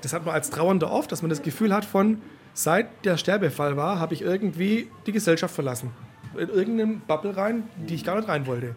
das 0.04 0.12
hat 0.12 0.26
man 0.26 0.36
als 0.36 0.50
Trauernder 0.50 0.92
oft, 0.92 1.12
dass 1.12 1.22
man 1.22 1.30
das 1.30 1.42
Gefühl 1.42 1.74
hat 1.74 1.86
von, 1.86 2.22
seit 2.54 3.06
der 3.06 3.16
Sterbefall 3.16 3.78
war, 3.78 4.00
habe 4.00 4.14
ich 4.14 4.22
irgendwie 4.22 4.90
die 5.06 5.14
Gesellschaft 5.14 5.56
verlassen. 5.56 5.92
In 6.38 6.50
irgendeine 6.50 6.96
Bubble 7.08 7.38
rein, 7.38 7.64
die 7.78 7.96
ich 7.96 8.04
gar 8.04 8.18
nicht 8.18 8.28
rein 8.28 8.46
wollte. 8.46 8.76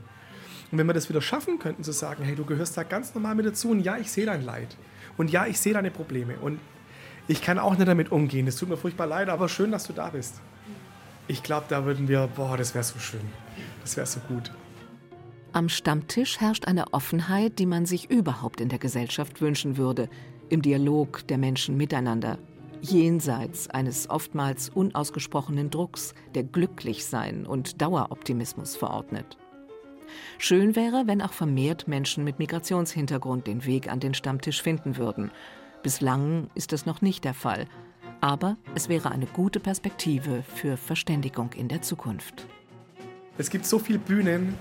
Und 0.71 0.79
wenn 0.79 0.87
wir 0.87 0.95
das 0.95 1.09
wieder 1.09 1.21
schaffen 1.21 1.59
könnten, 1.59 1.83
zu 1.83 1.91
sagen, 1.91 2.23
hey, 2.23 2.37
du 2.37 2.45
gehörst 2.45 2.77
da 2.77 2.85
ganz 2.85 3.13
normal 3.15 3.35
mit 3.35 3.47
dazu 3.47 3.71
und 3.71 3.81
ja, 3.81 3.97
ich 3.97 4.11
sehe 4.11 4.25
dein 4.25 4.45
Leid. 4.45 4.77
Und 5.17 5.31
ja, 5.31 5.47
ich 5.47 5.59
sehe 5.59 5.73
deine 5.73 5.91
Probleme. 5.91 6.37
Und 6.41 6.61
ich 7.27 7.43
kann 7.43 7.59
auch 7.59 7.77
nicht 7.77 7.89
damit 7.89 8.13
umgehen. 8.13 8.47
Es 8.47 8.57
tut 8.57 8.69
mir 8.69 8.77
furchtbar 8.77 9.07
leid, 9.07 9.29
aber 9.29 9.49
schön, 9.49 9.73
dass 9.73 9.85
du 9.85 9.93
da 9.93 10.11
bist. 10.11 10.41
Ich 11.27 11.43
glaube, 11.43 11.67
da 11.69 11.85
würden 11.85 12.07
wir, 12.07 12.29
boah, 12.37 12.57
das 12.57 12.73
wäre 12.75 12.85
so 12.85 13.01
schön. 13.01 13.23
Das 13.83 13.97
wäre 13.97 14.07
so 14.07 14.21
gut. 14.29 14.53
Am 15.53 15.69
Stammtisch 15.69 16.39
herrscht 16.39 16.67
eine 16.67 16.93
Offenheit, 16.93 17.59
die 17.59 17.67
man 17.67 17.85
sich 17.85 18.11
überhaupt 18.11 18.61
in 18.61 18.69
der 18.69 18.79
Gesellschaft 18.79 19.41
wünschen 19.41 19.77
würde 19.77 20.09
im 20.49 20.63
Dialog 20.63 21.27
der 21.29 21.39
Menschen 21.39 21.77
miteinander, 21.77 22.39
jenseits 22.81 23.69
eines 23.69 24.09
oftmals 24.09 24.69
unausgesprochenen 24.69 25.71
Drucks, 25.71 26.15
der 26.35 26.45
Glücklichsein 26.45 27.47
und 27.47 27.81
Daueroptimismus 27.81 28.77
verordnet. 28.77 29.37
Schön 30.39 30.77
wäre, 30.77 31.07
wenn 31.07 31.23
auch 31.23 31.33
vermehrt 31.33 31.89
Menschen 31.89 32.25
mit 32.25 32.39
Migrationshintergrund 32.39 33.47
den 33.47 33.65
Weg 33.65 33.91
an 33.91 34.01
den 34.01 34.15
Stammtisch 34.15 34.63
finden 34.63 34.97
würden. 34.97 35.31
Bislang 35.83 36.49
ist 36.55 36.73
das 36.73 36.87
noch 36.87 37.03
nicht 37.03 37.25
der 37.25 37.35
Fall, 37.35 37.67
aber 38.21 38.57
es 38.75 38.89
wäre 38.89 39.11
eine 39.11 39.27
gute 39.27 39.61
Perspektive 39.61 40.43
für 40.43 40.77
Verständigung 40.77 41.53
in 41.55 41.69
der 41.69 41.83
Zukunft. 41.83 42.47
Es 43.39 43.51
gibt 43.51 43.67
so 43.67 43.79
viele 43.79 43.99
Bühnen, 43.99 44.57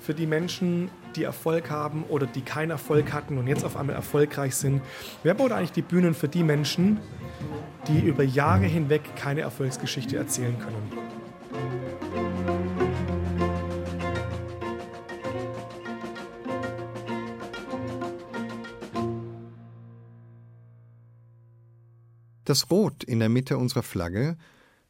für 0.00 0.14
die 0.14 0.26
Menschen, 0.26 0.90
die 1.16 1.24
Erfolg 1.24 1.70
haben 1.70 2.04
oder 2.08 2.26
die 2.26 2.42
keinen 2.42 2.70
Erfolg 2.70 3.12
hatten 3.12 3.38
und 3.38 3.46
jetzt 3.46 3.64
auf 3.64 3.76
einmal 3.76 3.96
erfolgreich 3.96 4.54
sind? 4.54 4.82
Wer 5.22 5.34
baut 5.34 5.52
eigentlich 5.52 5.72
die 5.72 5.82
Bühnen 5.82 6.14
für 6.14 6.28
die 6.28 6.42
Menschen, 6.42 7.00
die 7.88 8.00
über 8.00 8.22
Jahre 8.22 8.66
hinweg 8.66 9.02
keine 9.16 9.40
Erfolgsgeschichte 9.40 10.16
erzählen 10.16 10.58
können? 10.58 11.10
Das 22.50 22.68
Rot 22.68 23.04
in 23.04 23.20
der 23.20 23.28
Mitte 23.28 23.58
unserer 23.58 23.84
Flagge 23.84 24.36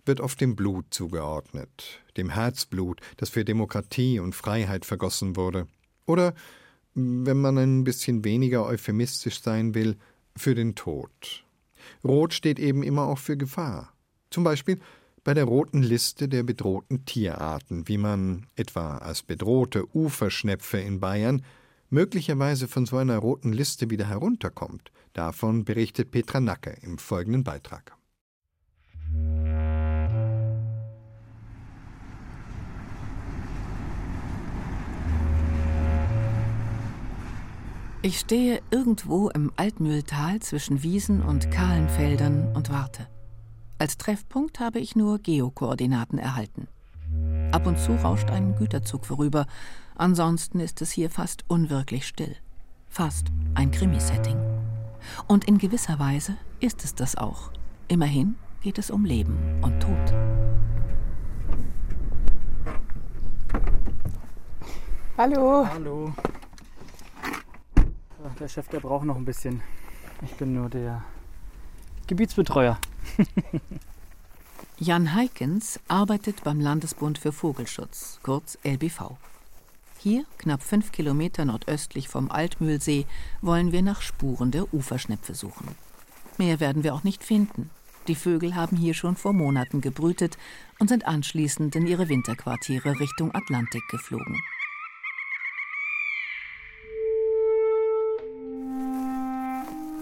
wird 0.07 0.21
oft 0.21 0.41
dem 0.41 0.57
Blut 0.57 0.87
zugeordnet, 0.95 2.01
dem 2.17 2.31
Herzblut, 2.31 3.03
das 3.19 3.29
für 3.29 3.45
Demokratie 3.45 4.19
und 4.19 4.35
Freiheit 4.35 4.87
vergossen 4.87 5.37
wurde. 5.37 5.67
Oder, 6.07 6.35
wenn 6.95 7.41
man 7.41 7.59
ein 7.59 7.85
bisschen 7.85 8.25
weniger 8.25 8.65
euphemistisch 8.67 9.43
sein 9.43 9.75
will, 9.75 9.97
für 10.37 10.55
den 10.55 10.75
Tod. 10.75 11.45
Rot 12.05 12.35
steht 12.35 12.59
eben 12.59 12.83
immer 12.83 13.07
auch 13.07 13.19
für 13.19 13.37
Gefahr. 13.37 13.93
Zum 14.31 14.45
Beispiel 14.45 14.79
bei 15.25 15.35
der 15.35 15.45
roten 15.45 15.83
Liste 15.83 16.29
der 16.29 16.43
bedrohten 16.43 17.05
Tierarten, 17.05 17.89
wie 17.89 17.99
man 17.99 18.47
etwa 18.57 18.99
als 18.99 19.23
bedrohte 19.23 19.85
Uferschnepfe 19.95 20.79
in 20.79 21.01
Bayern 21.01 21.45
möglicherweise 21.91 22.69
von 22.69 22.87
so 22.87 22.97
einer 22.97 23.19
roten 23.19 23.53
Liste 23.53 23.91
wieder 23.91 24.09
herunterkommt. 24.09 24.93
Davon 25.13 25.65
berichtet 25.65 26.11
Petra 26.11 26.41
Nacke 26.41 26.77
im 26.83 26.99
folgenden 26.99 27.45
Beitrag. 27.45 27.97
Ich 38.03 38.19
stehe 38.19 38.63
irgendwo 38.71 39.29
im 39.29 39.53
Altmühltal 39.57 40.41
zwischen 40.41 40.83
Wiesen 40.83 41.21
und 41.21 41.51
kahlen 41.51 41.87
Feldern 41.91 42.51
und 42.57 42.71
warte. 42.71 43.07
Als 43.79 43.99
Treffpunkt 43.99 44.59
habe 44.59 44.79
ich 44.79 44.97
nur 44.97 45.19
Geokoordinaten 45.19 46.19
erhalten. 46.19 46.67
Ab 47.53 47.67
und 47.67 47.79
zu 47.79 47.93
rauscht 47.93 48.31
ein 48.31 48.57
Güterzug 48.57 49.05
vorüber, 49.05 49.45
ansonsten 49.97 50.61
ist 50.61 50.81
es 50.81 50.91
hier 50.91 51.11
fast 51.11 51.45
unwirklich 51.49 52.07
still. 52.07 52.35
Fast 52.89 53.27
ein 53.53 53.71
Krimisetting. 53.71 54.39
Und 55.29 55.45
in 55.45 55.59
gewisser 55.59 55.99
Weise 55.99 56.39
ist 56.59 56.85
es 56.85 56.95
das 56.95 57.17
auch. 57.17 57.51
Immerhin 57.89 58.37
geht 58.63 58.79
es 58.79 58.91
um 58.91 59.05
Leben 59.05 59.37
und 59.61 59.79
Tod. 59.79 60.15
Hallo. 65.19 65.67
Hallo. 65.69 66.15
Der 68.41 68.49
Chef, 68.49 68.69
der 68.69 68.81
braucht 68.81 69.05
noch 69.05 69.17
ein 69.17 69.27
bisschen. 69.27 69.61
Ich 70.23 70.33
bin 70.33 70.55
nur 70.55 70.71
der 70.71 71.05
Gebietsbetreuer. 72.07 72.79
Jan 74.79 75.15
Heikens 75.15 75.79
arbeitet 75.89 76.43
beim 76.43 76.59
Landesbund 76.59 77.19
für 77.19 77.33
Vogelschutz, 77.33 78.19
kurz 78.23 78.57
LBV. 78.65 79.19
Hier, 79.99 80.25
knapp 80.39 80.63
fünf 80.63 80.91
Kilometer 80.91 81.45
nordöstlich 81.45 82.09
vom 82.09 82.31
Altmühlsee, 82.31 83.05
wollen 83.43 83.73
wir 83.73 83.83
nach 83.83 84.01
Spuren 84.01 84.51
der 84.51 84.73
Uferschnepfe 84.73 85.35
suchen. 85.35 85.69
Mehr 86.39 86.61
werden 86.61 86.83
wir 86.83 86.95
auch 86.95 87.05
nicht 87.05 87.23
finden. 87.23 87.69
Die 88.09 88.15
Vögel 88.15 88.55
haben 88.55 88.79
hier 88.79 88.95
schon 88.95 89.17
vor 89.17 89.35
Monaten 89.35 89.83
gebrütet 89.83 90.39
und 90.79 90.89
sind 90.89 91.07
anschließend 91.07 91.77
in 91.77 91.87
ihre 91.87 92.09
Winterquartiere 92.09 92.99
Richtung 92.99 93.35
Atlantik 93.35 93.87
geflogen. 93.91 94.41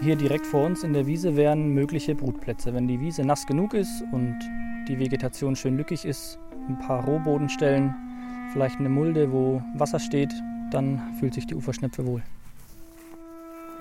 Hier 0.00 0.14
direkt 0.14 0.46
vor 0.46 0.64
uns 0.64 0.84
in 0.84 0.92
der 0.92 1.08
Wiese 1.08 1.34
wären 1.34 1.74
mögliche 1.74 2.14
Brutplätze. 2.14 2.72
Wenn 2.72 2.86
die 2.86 3.00
Wiese 3.00 3.24
nass 3.24 3.46
genug 3.46 3.74
ist 3.74 4.04
und 4.12 4.38
die 4.86 4.98
Vegetation 4.98 5.56
schön 5.56 5.76
lückig 5.76 6.04
ist, 6.04 6.38
ein 6.68 6.78
paar 6.78 7.04
Rohbodenstellen, 7.04 7.94
vielleicht 8.52 8.78
eine 8.78 8.88
Mulde, 8.88 9.32
wo 9.32 9.60
Wasser 9.74 9.98
steht, 9.98 10.32
dann 10.70 11.00
fühlt 11.18 11.34
sich 11.34 11.46
die 11.46 11.56
Uferschnepfe 11.56 12.06
wohl. 12.06 12.22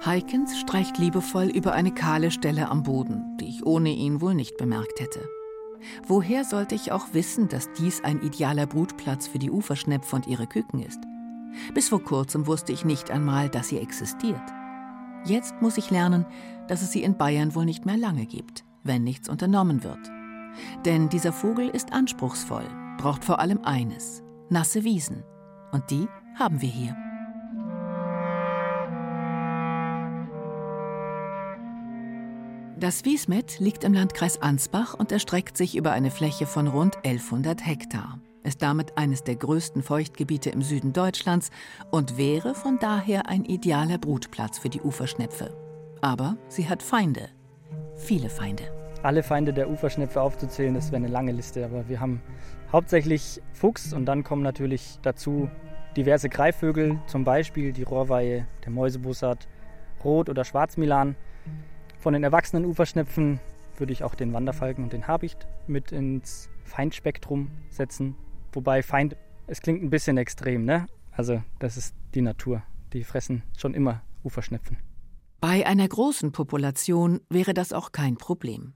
Heikens 0.05 0.57
streicht 0.59 0.97
liebevoll 0.97 1.47
über 1.47 1.73
eine 1.73 1.91
kahle 1.91 2.31
Stelle 2.31 2.69
am 2.69 2.81
Boden, 2.81 3.37
die 3.39 3.49
ich 3.49 3.65
ohne 3.65 3.89
ihn 3.89 4.19
wohl 4.19 4.33
nicht 4.33 4.57
bemerkt 4.57 4.99
hätte. 4.99 5.21
Woher 6.07 6.43
sollte 6.43 6.73
ich 6.73 6.91
auch 6.91 7.13
wissen, 7.13 7.47
dass 7.47 7.71
dies 7.73 8.03
ein 8.03 8.21
idealer 8.23 8.65
Brutplatz 8.65 9.27
für 9.27 9.39
die 9.39 9.51
Uferschnepfe 9.51 10.15
und 10.15 10.25
ihre 10.25 10.47
Küken 10.47 10.81
ist? 10.81 10.99
Bis 11.75 11.89
vor 11.89 12.03
kurzem 12.03 12.47
wusste 12.47 12.73
ich 12.73 12.85
nicht 12.85 13.11
einmal, 13.11 13.49
dass 13.49 13.69
sie 13.69 13.77
existiert. 13.77 14.41
Jetzt 15.27 15.61
muss 15.61 15.77
ich 15.77 15.91
lernen, 15.91 16.25
dass 16.69 16.81
es 16.81 16.91
sie 16.91 17.03
in 17.03 17.17
Bayern 17.17 17.53
wohl 17.53 17.65
nicht 17.65 17.85
mehr 17.85 17.97
lange 17.97 18.25
gibt, 18.25 18.63
wenn 18.83 19.03
nichts 19.03 19.27
unternommen 19.27 19.83
wird. 19.83 19.99
Denn 20.85 21.09
dieser 21.09 21.33
Vogel 21.33 21.67
ist 21.67 21.91
anspruchsvoll, 21.91 22.63
braucht 22.97 23.25
vor 23.25 23.39
allem 23.39 23.59
eines, 23.63 24.23
nasse 24.49 24.85
Wiesen. 24.85 25.23
Und 25.73 25.83
die 25.91 26.07
haben 26.39 26.61
wir 26.61 26.69
hier. 26.69 26.95
Das 32.79 33.03
Wiesmet 33.05 33.59
liegt 33.59 33.83
im 33.83 33.93
Landkreis 33.93 34.41
Ansbach 34.41 34.93
und 34.93 35.11
erstreckt 35.11 35.57
sich 35.57 35.75
über 35.75 35.91
eine 35.91 36.11
Fläche 36.11 36.45
von 36.45 36.67
rund 36.67 36.95
1100 36.97 37.65
Hektar, 37.65 38.19
ist 38.47 38.61
damit 38.61 38.97
eines 38.97 39.23
der 39.23 39.35
größten 39.35 39.83
Feuchtgebiete 39.83 40.49
im 40.49 40.61
Süden 40.61 40.93
Deutschlands 40.93 41.51
und 41.91 42.17
wäre 42.17 42.55
von 42.55 42.79
daher 42.79 43.27
ein 43.27 43.43
idealer 43.43 43.97
Brutplatz 43.97 44.57
für 44.57 44.69
die 44.69 44.81
Uferschnepfe. 44.81 45.55
Aber 46.01 46.37
sie 46.47 46.69
hat 46.69 46.81
Feinde, 46.81 47.29
viele 47.95 48.29
Feinde. 48.29 48.63
Alle 49.03 49.21
Feinde 49.21 49.53
der 49.53 49.69
Uferschnepfe 49.69 50.21
aufzuzählen, 50.21 50.73
das 50.73 50.91
wäre 50.91 50.97
eine 50.97 51.09
lange 51.09 51.33
Liste, 51.33 51.65
aber 51.65 51.87
wir 51.89 51.99
haben 51.99 52.21
hauptsächlich 52.71 53.41
Fuchs 53.53 53.93
und 53.93 54.05
dann 54.05 54.23
kommen 54.23 54.43
natürlich 54.43 54.97
dazu 55.01 55.49
diverse 55.95 56.29
Greifvögel, 56.29 56.99
zum 57.07 57.23
Beispiel 57.23 57.73
die 57.73 57.83
Rohrweihe, 57.83 58.47
der 58.63 58.71
Mäusebussard, 58.71 59.47
Rot- 60.03 60.29
oder 60.29 60.45
Schwarzmilan. 60.45 61.15
Von 61.99 62.13
den 62.13 62.23
erwachsenen 62.23 62.65
Uferschnepfen 62.65 63.39
würde 63.77 63.93
ich 63.93 64.03
auch 64.03 64.15
den 64.15 64.33
Wanderfalken 64.33 64.83
und 64.83 64.93
den 64.93 65.07
Habicht 65.07 65.47
mit 65.67 65.91
ins 65.91 66.49
Feindspektrum 66.63 67.51
setzen. 67.69 68.15
Wobei 68.57 68.81
Feind, 68.81 69.15
es 69.45 69.61
klingt 69.61 69.83
ein 69.83 69.91
bisschen 69.91 70.17
extrem, 70.17 70.65
ne? 70.65 70.87
Also 71.11 71.43
das 71.59 71.77
ist 71.77 71.93
die 72.15 72.23
Natur. 72.23 72.63
Die 72.91 73.03
fressen 73.03 73.43
schon 73.55 73.75
immer 73.75 74.01
Uferschnepfen. 74.23 74.77
Bei 75.39 75.67
einer 75.67 75.87
großen 75.87 76.31
Population 76.31 77.21
wäre 77.29 77.53
das 77.53 77.71
auch 77.71 77.91
kein 77.91 78.17
Problem. 78.17 78.73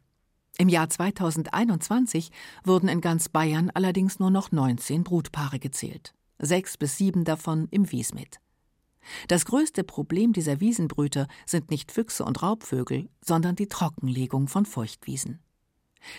Im 0.59 0.69
Jahr 0.69 0.87
2021 0.87 2.29
wurden 2.63 2.89
in 2.89 3.01
ganz 3.01 3.27
Bayern 3.29 3.71
allerdings 3.73 4.19
nur 4.19 4.29
noch 4.29 4.51
19 4.51 5.03
Brutpaare 5.03 5.57
gezählt, 5.57 6.13
sechs 6.37 6.77
bis 6.77 6.97
sieben 6.97 7.23
davon 7.23 7.67
im 7.71 7.91
Wiesmet. 7.91 8.39
Das 9.29 9.45
größte 9.45 9.83
Problem 9.83 10.31
dieser 10.31 10.59
Wiesenbrüter 10.59 11.27
sind 11.47 11.71
nicht 11.71 11.91
Füchse 11.91 12.23
und 12.23 12.43
Raubvögel, 12.43 13.09
sondern 13.25 13.55
die 13.55 13.67
Trockenlegung 13.67 14.47
von 14.47 14.67
Feuchtwiesen. 14.67 15.39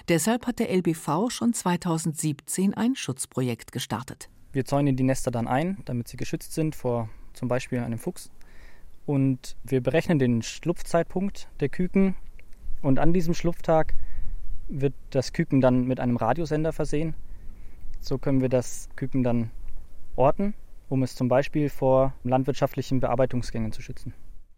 Deshalb 0.09 0.47
hat 0.47 0.59
der 0.59 0.75
LBV 0.75 1.31
schon 1.31 1.53
2017 1.53 2.75
ein 2.75 2.95
Schutzprojekt 2.95 3.73
gestartet. 3.73 4.29
Wir 4.53 4.65
zäunen 4.65 4.97
die 4.97 5.03
Nester 5.03 5.31
dann 5.31 5.49
ein, 5.49 5.79
damit 5.85 6.09
sie 6.09 6.17
geschützt 6.17 6.53
sind 6.53 6.75
vor 6.75 7.09
zum 7.33 7.49
Beispiel 7.49 7.81
einem 7.81 7.99
Fuchs. 7.99 8.31
Und 9.07 9.57
wir 9.65 9.81
berechnen 9.81 10.19
den 10.19 10.43
Schlupfzeitpunkt 10.43 11.49
der 11.61 11.69
Küken. 11.69 12.15
Und 12.83 12.99
an 12.99 13.13
diesem 13.13 13.35
Schlupftag 13.35 13.95
wird 14.69 14.95
das 15.11 15.33
Küken 15.33 15.61
dann 15.61 15.87
mit 15.87 16.01
einem 16.01 16.17
Radiosender 16.17 16.73
versehen. 16.73 17.15
So 18.01 18.19
können 18.19 18.41
wir 18.41 18.49
das 18.49 18.89
Küken 18.97 19.23
dann 19.23 19.51
orten 20.17 20.55
um 20.93 21.03
es 21.03 21.15
zum 21.15 21.29
Beispiel 21.29 21.71
vor 21.71 22.13
landwirtschaftlichen 22.23 23.01
Bearbeitungsgängen 23.01 23.73
zu 23.73 23.81
schützen. 23.81 24.13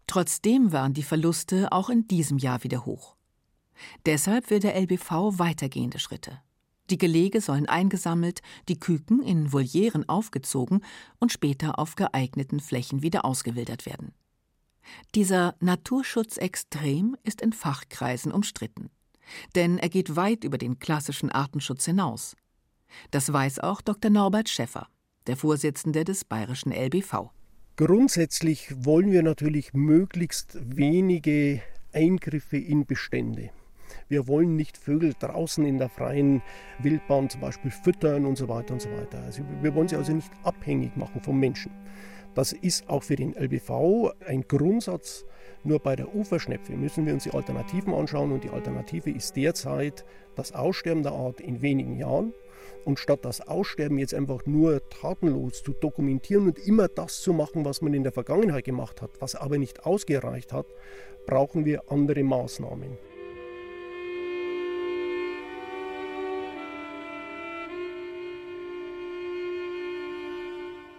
Trotzdem 0.05 0.73
waren 0.73 0.93
die 0.93 1.01
Verluste 1.01 1.71
auch 1.71 1.89
in 1.89 2.07
diesem 2.07 2.37
Jahr 2.37 2.63
wieder 2.63 2.85
hoch. 2.85 3.15
Deshalb 4.05 4.49
will 4.49 4.59
der 4.59 4.75
LBV 4.75 5.39
weitergehende 5.39 5.99
Schritte. 5.99 6.41
Die 6.89 6.97
Gelege 6.97 7.41
sollen 7.41 7.67
eingesammelt, 7.67 8.41
die 8.69 8.79
Küken 8.79 9.23
in 9.23 9.51
Volieren 9.51 10.07
aufgezogen 10.07 10.81
und 11.19 11.31
später 11.31 11.79
auf 11.79 11.95
geeigneten 11.95 12.59
Flächen 12.59 13.01
wieder 13.01 13.25
ausgewildert 13.25 13.85
werden. 13.85 14.13
Dieser 15.15 15.55
Naturschutz 15.59 16.37
extrem 16.37 17.17
ist 17.23 17.41
in 17.41 17.53
Fachkreisen 17.53 18.31
umstritten. 18.31 18.91
Denn 19.55 19.79
er 19.79 19.89
geht 19.89 20.15
weit 20.15 20.43
über 20.43 20.59
den 20.59 20.77
klassischen 20.77 21.31
Artenschutz 21.31 21.85
hinaus. 21.85 22.35
Das 23.09 23.33
weiß 23.33 23.59
auch 23.59 23.81
Dr. 23.81 24.11
Norbert 24.11 24.49
Schäffer 24.49 24.87
der 25.27 25.37
Vorsitzende 25.37 26.03
des 26.03 26.23
bayerischen 26.25 26.71
LBV. 26.71 27.31
Grundsätzlich 27.77 28.73
wollen 28.77 29.11
wir 29.11 29.23
natürlich 29.23 29.73
möglichst 29.73 30.57
wenige 30.61 31.61
Eingriffe 31.91 32.57
in 32.57 32.85
Bestände. 32.85 33.49
Wir 34.07 34.27
wollen 34.27 34.55
nicht 34.55 34.77
Vögel 34.77 35.13
draußen 35.19 35.65
in 35.65 35.77
der 35.77 35.89
freien 35.89 36.41
Wildbahn 36.79 37.29
zum 37.29 37.41
Beispiel 37.41 37.71
füttern 37.71 38.25
und 38.25 38.37
so 38.37 38.47
weiter 38.47 38.73
und 38.73 38.81
so 38.81 38.89
weiter. 38.91 39.19
Also 39.23 39.43
wir 39.61 39.73
wollen 39.75 39.87
sie 39.87 39.95
also 39.95 40.13
nicht 40.13 40.31
abhängig 40.43 40.95
machen 40.95 41.21
vom 41.21 41.39
Menschen. 41.39 41.71
Das 42.35 42.51
ist 42.51 42.89
auch 42.89 43.03
für 43.03 43.15
den 43.15 43.33
LBV 43.33 44.11
ein 44.27 44.45
Grundsatz. 44.47 45.25
Nur 45.63 45.79
bei 45.79 45.95
der 45.95 46.13
Uferschnepfe 46.13 46.73
müssen 46.73 47.05
wir 47.05 47.13
uns 47.13 47.23
die 47.23 47.31
Alternativen 47.31 47.93
anschauen 47.93 48.31
und 48.31 48.43
die 48.43 48.49
Alternative 48.49 49.09
ist 49.09 49.35
derzeit 49.35 50.05
das 50.35 50.51
Aussterben 50.51 51.01
der 51.01 51.13
Art 51.13 51.39
in 51.39 51.61
wenigen 51.61 51.97
Jahren 51.97 52.33
und 52.83 52.99
statt 52.99 53.23
das 53.23 53.41
Aussterben 53.41 53.97
jetzt 53.97 54.13
einfach 54.13 54.45
nur 54.45 54.87
tatenlos 54.89 55.63
zu 55.63 55.73
dokumentieren 55.73 56.47
und 56.47 56.59
immer 56.59 56.87
das 56.87 57.21
zu 57.21 57.33
machen, 57.33 57.65
was 57.65 57.81
man 57.81 57.93
in 57.93 58.03
der 58.03 58.11
Vergangenheit 58.11 58.65
gemacht 58.65 59.01
hat, 59.01 59.11
was 59.19 59.35
aber 59.35 59.57
nicht 59.57 59.85
ausgereicht 59.85 60.53
hat, 60.53 60.67
brauchen 61.25 61.65
wir 61.65 61.89
andere 61.89 62.23
Maßnahmen. 62.23 62.97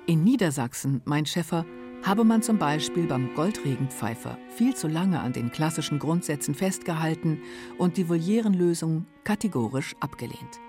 In 0.08 0.22
Niedersachsen, 0.22 1.02
mein 1.04 1.26
Schäfer, 1.26 1.66
habe 2.04 2.22
man 2.22 2.40
zum 2.40 2.58
Beispiel 2.58 3.08
beim 3.08 3.34
Goldregenpfeifer 3.34 4.38
viel 4.50 4.72
zu 4.76 4.86
lange 4.86 5.18
an 5.18 5.32
den 5.32 5.50
klassischen 5.50 5.98
Grundsätzen 5.98 6.54
festgehalten 6.54 7.40
und 7.76 7.96
die 7.96 8.08
Volierenlösung 8.08 9.06
kategorisch 9.24 9.96
abgelehnt. 9.98 10.60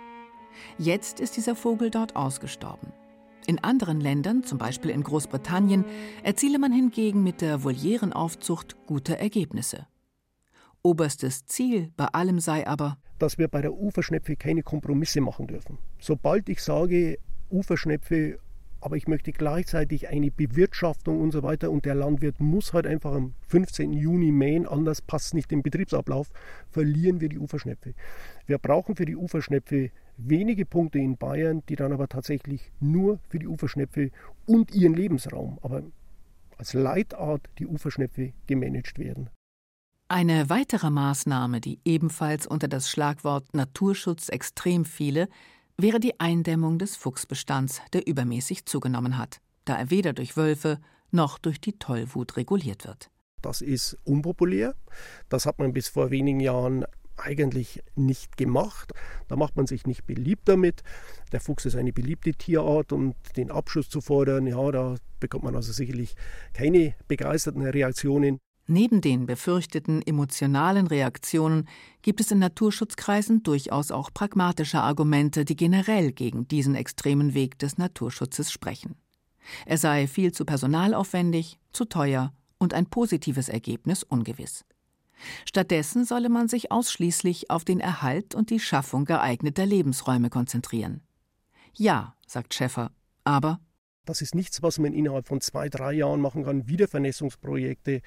Jetzt 0.80 1.19
ist 1.19 1.38
dieser 1.38 1.56
Vogel 1.56 1.91
dort 1.91 2.15
ausgestorben. 2.15 2.91
In 3.45 3.63
anderen 3.63 4.02
Ländern, 4.02 4.43
zum 4.43 4.58
Beispiel 4.58 4.89
in 4.89 5.04
Großbritannien, 5.04 5.86
erziele 6.23 6.58
man 6.58 6.71
hingegen 6.71 7.21
mit 7.21 7.41
der 7.41 7.63
Volierenaufzucht 7.63 8.88
gute 8.88 9.19
Ergebnisse. 9.19 9.86
Oberstes 10.82 11.45
Ziel 11.45 11.91
bei 11.95 12.06
allem 12.06 12.39
sei 12.39 12.65
aber, 12.65 12.97
dass 13.19 13.38
wir 13.38 13.50
bei 13.50 13.62
der 13.62 13.73
Uferschnepfe 13.73 14.36
keine 14.36 14.63
Kompromisse 14.63 15.21
machen 15.21 15.45
dürfen. 15.45 15.78
Sobald 16.00 16.50
ich 16.50 16.63
sage, 16.63 17.19
Uferschnepfe, 17.52 18.39
aber 18.88 18.95
ich 18.95 19.10
möchte 19.10 19.34
gleichzeitig 19.34 20.08
eine 20.08 20.32
Bewirtschaftung 20.32 21.19
und 21.19 21.32
so 21.32 21.43
weiter 21.43 21.71
und 21.71 21.84
der 21.84 21.93
Landwirt 21.93 22.39
muss 22.39 22.71
halt 22.71 22.88
einfach 22.88 23.12
am 23.12 23.34
15. 23.50 23.91
Juni 23.91 24.32
mähen, 24.32 24.65
anders 24.65 25.02
passt 25.02 25.34
nicht 25.34 25.52
im 25.52 25.62
Betriebsablauf, 25.62 26.30
verlieren 26.71 27.19
wir 27.19 27.28
die 27.28 27.38
Uferschnepfe. 27.38 27.95
Wir 28.45 28.58
brauchen 28.60 28.95
für 28.95 29.04
die 29.04 29.17
Uferschnepfe 29.17 29.91
wenige 30.15 30.65
Punkte 30.65 31.00
in 31.00 31.17
Bayern, 31.17 31.63
die 31.67 31.76
dann 31.76 31.91
aber 31.91 32.08
tatsächlich 32.08 32.71
nur 32.80 33.19
für 33.28 33.39
die 33.39 33.47
Uferschnepfe 33.47 34.12
und 34.45 34.73
ihren 34.73 34.93
Lebensraum, 34.93 35.60
aber 35.62 35.84
als 36.58 36.73
Leitart 36.73 37.41
die 37.60 37.67
Uferschnepfe 37.67 38.32
gemanagt 38.47 39.00
werden. 39.00 39.30
Eine 40.08 40.50
weitere 40.50 40.89
Maßnahme, 40.89 41.60
die 41.60 41.82
ebenfalls 41.84 42.47
unter 42.47 42.69
das 42.69 42.89
Schlagwort 42.89 43.54
Naturschutz 43.54 44.30
extrem 44.30 44.86
fiele, 44.86 45.28
wäre 45.77 45.99
die 45.99 46.19
Eindämmung 46.19 46.79
des 46.79 46.95
Fuchsbestands, 46.95 47.81
der 47.93 48.07
übermäßig 48.07 48.65
zugenommen 48.65 49.17
hat, 49.17 49.39
da 49.65 49.75
er 49.75 49.89
weder 49.91 50.13
durch 50.13 50.35
Wölfe 50.35 50.79
noch 51.11 51.37
durch 51.37 51.61
die 51.61 51.77
Tollwut 51.77 52.35
reguliert 52.35 52.85
wird. 52.85 53.09
Das 53.41 53.61
ist 53.61 53.97
unpopulär. 54.03 54.75
Das 55.29 55.45
hat 55.45 55.59
man 55.59 55.73
bis 55.73 55.87
vor 55.87 56.09
wenigen 56.09 56.39
Jahren 56.39 56.85
eigentlich 57.17 57.83
nicht 57.95 58.37
gemacht. 58.37 58.93
Da 59.27 59.35
macht 59.35 59.55
man 59.55 59.67
sich 59.67 59.85
nicht 59.85 60.05
beliebt 60.05 60.47
damit. 60.49 60.83
Der 61.31 61.41
Fuchs 61.41 61.65
ist 61.65 61.75
eine 61.75 61.93
beliebte 61.93 62.33
Tierart 62.33 62.91
und 62.91 63.15
den 63.35 63.51
Abschuss 63.51 63.89
zu 63.89 64.01
fordern, 64.01 64.47
ja, 64.47 64.71
da 64.71 64.95
bekommt 65.19 65.43
man 65.43 65.55
also 65.55 65.71
sicherlich 65.71 66.15
keine 66.53 66.95
begeisterten 67.07 67.61
Reaktionen. 67.61 68.39
Neben 68.69 68.99
den 68.99 69.25
befürchteten 69.25 70.01
emotionalen 70.06 70.88
Reaktionen 70.88 71.69
gibt 72.01 72.19
es 72.19 72.32
in 72.32 72.39
Naturschutzkreisen 72.39 73.41
durchaus 73.41 73.91
auch 73.91 74.13
pragmatische 74.13 74.82
Argumente, 74.82 75.45
die 75.45 75.56
generell 75.56 76.12
gegen 76.12 76.49
diesen 76.49 76.75
extremen 76.75 77.34
Weg 77.34 77.58
des 77.60 77.77
Naturschutzes 77.77 78.51
sprechen. 78.51 78.95
Er 79.65 79.77
sei 79.77 80.06
viel 80.06 80.34
zu 80.34 80.43
personalaufwendig, 80.43 81.60
zu 81.71 81.86
teuer 81.86 82.34
und 82.58 82.73
ein 82.73 82.88
positives 82.88 83.47
Ergebnis 83.47 84.03
ungewiss. 84.03 84.65
Stattdessen 85.45 86.03
solle 86.03 86.27
man 86.27 86.49
sich 86.49 86.69
ausschließlich 86.69 87.49
auf 87.49 87.63
den 87.63 87.80
Erhalt 87.80 88.36
und 88.36 88.49
die 88.49 88.60
Schaffung 88.60 89.06
geeigneter 89.06 89.65
Lebensräume 89.65 90.30
konzentrieren. 90.30 91.01
Ja, 91.73 92.15
sagt 92.27 92.53
Schäffer, 92.53 92.91
aber 93.23 93.62
das 94.06 94.21
ist 94.21 94.36
nichts, 94.36 94.62
was 94.62 94.80
man 94.80 94.93
innerhalb 94.93 95.27
von 95.27 95.41
zwei, 95.41 95.69
drei 95.69 95.91
Jahren 95.93 96.21
machen 96.21 96.45
kann. 96.45 96.67
Wiedervernässungsprojekte, 96.67 98.01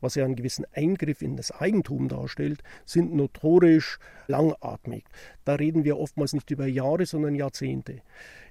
was 0.00 0.14
ja 0.14 0.24
einen 0.24 0.36
gewissen 0.36 0.64
Eingriff 0.72 1.22
in 1.22 1.36
das 1.36 1.50
Eigentum 1.50 2.08
darstellt, 2.08 2.62
sind 2.84 3.14
notorisch 3.14 3.98
langatmig. 4.26 5.04
Da 5.44 5.54
reden 5.54 5.84
wir 5.84 5.98
oftmals 5.98 6.32
nicht 6.32 6.50
über 6.50 6.66
Jahre, 6.66 7.06
sondern 7.06 7.34
Jahrzehnte. 7.34 8.02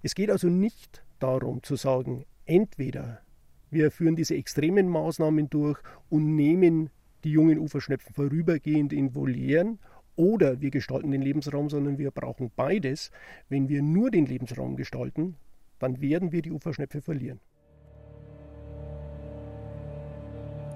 Es 0.03 0.15
geht 0.15 0.29
also 0.29 0.47
nicht 0.47 1.03
darum 1.19 1.63
zu 1.63 1.75
sagen, 1.75 2.25
entweder 2.45 3.21
wir 3.69 3.91
führen 3.91 4.15
diese 4.15 4.35
extremen 4.35 4.87
Maßnahmen 4.87 5.49
durch 5.49 5.79
und 6.09 6.35
nehmen 6.35 6.89
die 7.23 7.31
jungen 7.31 7.59
Uferschnepfen 7.59 8.13
vorübergehend 8.13 8.93
in 8.93 9.13
Volieren 9.13 9.79
oder 10.15 10.61
wir 10.61 10.71
gestalten 10.71 11.11
den 11.11 11.21
Lebensraum, 11.21 11.69
sondern 11.69 11.97
wir 11.97 12.11
brauchen 12.11 12.51
beides. 12.55 13.11
Wenn 13.49 13.69
wir 13.69 13.81
nur 13.81 14.09
den 14.09 14.25
Lebensraum 14.25 14.75
gestalten, 14.75 15.35
dann 15.79 16.01
werden 16.01 16.31
wir 16.31 16.41
die 16.41 16.51
Uferschnepfe 16.51 17.01
verlieren. 17.01 17.39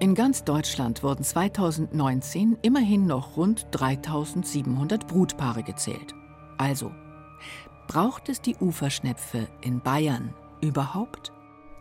In 0.02 0.16
ganz 0.16 0.42
Deutschland 0.42 1.04
wurden 1.04 1.22
2019 1.22 2.58
immerhin 2.62 3.06
noch 3.06 3.36
rund 3.36 3.68
3700 3.70 5.06
Brutpaare 5.06 5.62
gezählt. 5.62 6.16
Also, 6.58 6.90
braucht 7.86 8.28
es 8.28 8.40
die 8.40 8.56
Uferschnepfe 8.56 9.46
in 9.60 9.80
Bayern 9.80 10.34
überhaupt? 10.60 11.32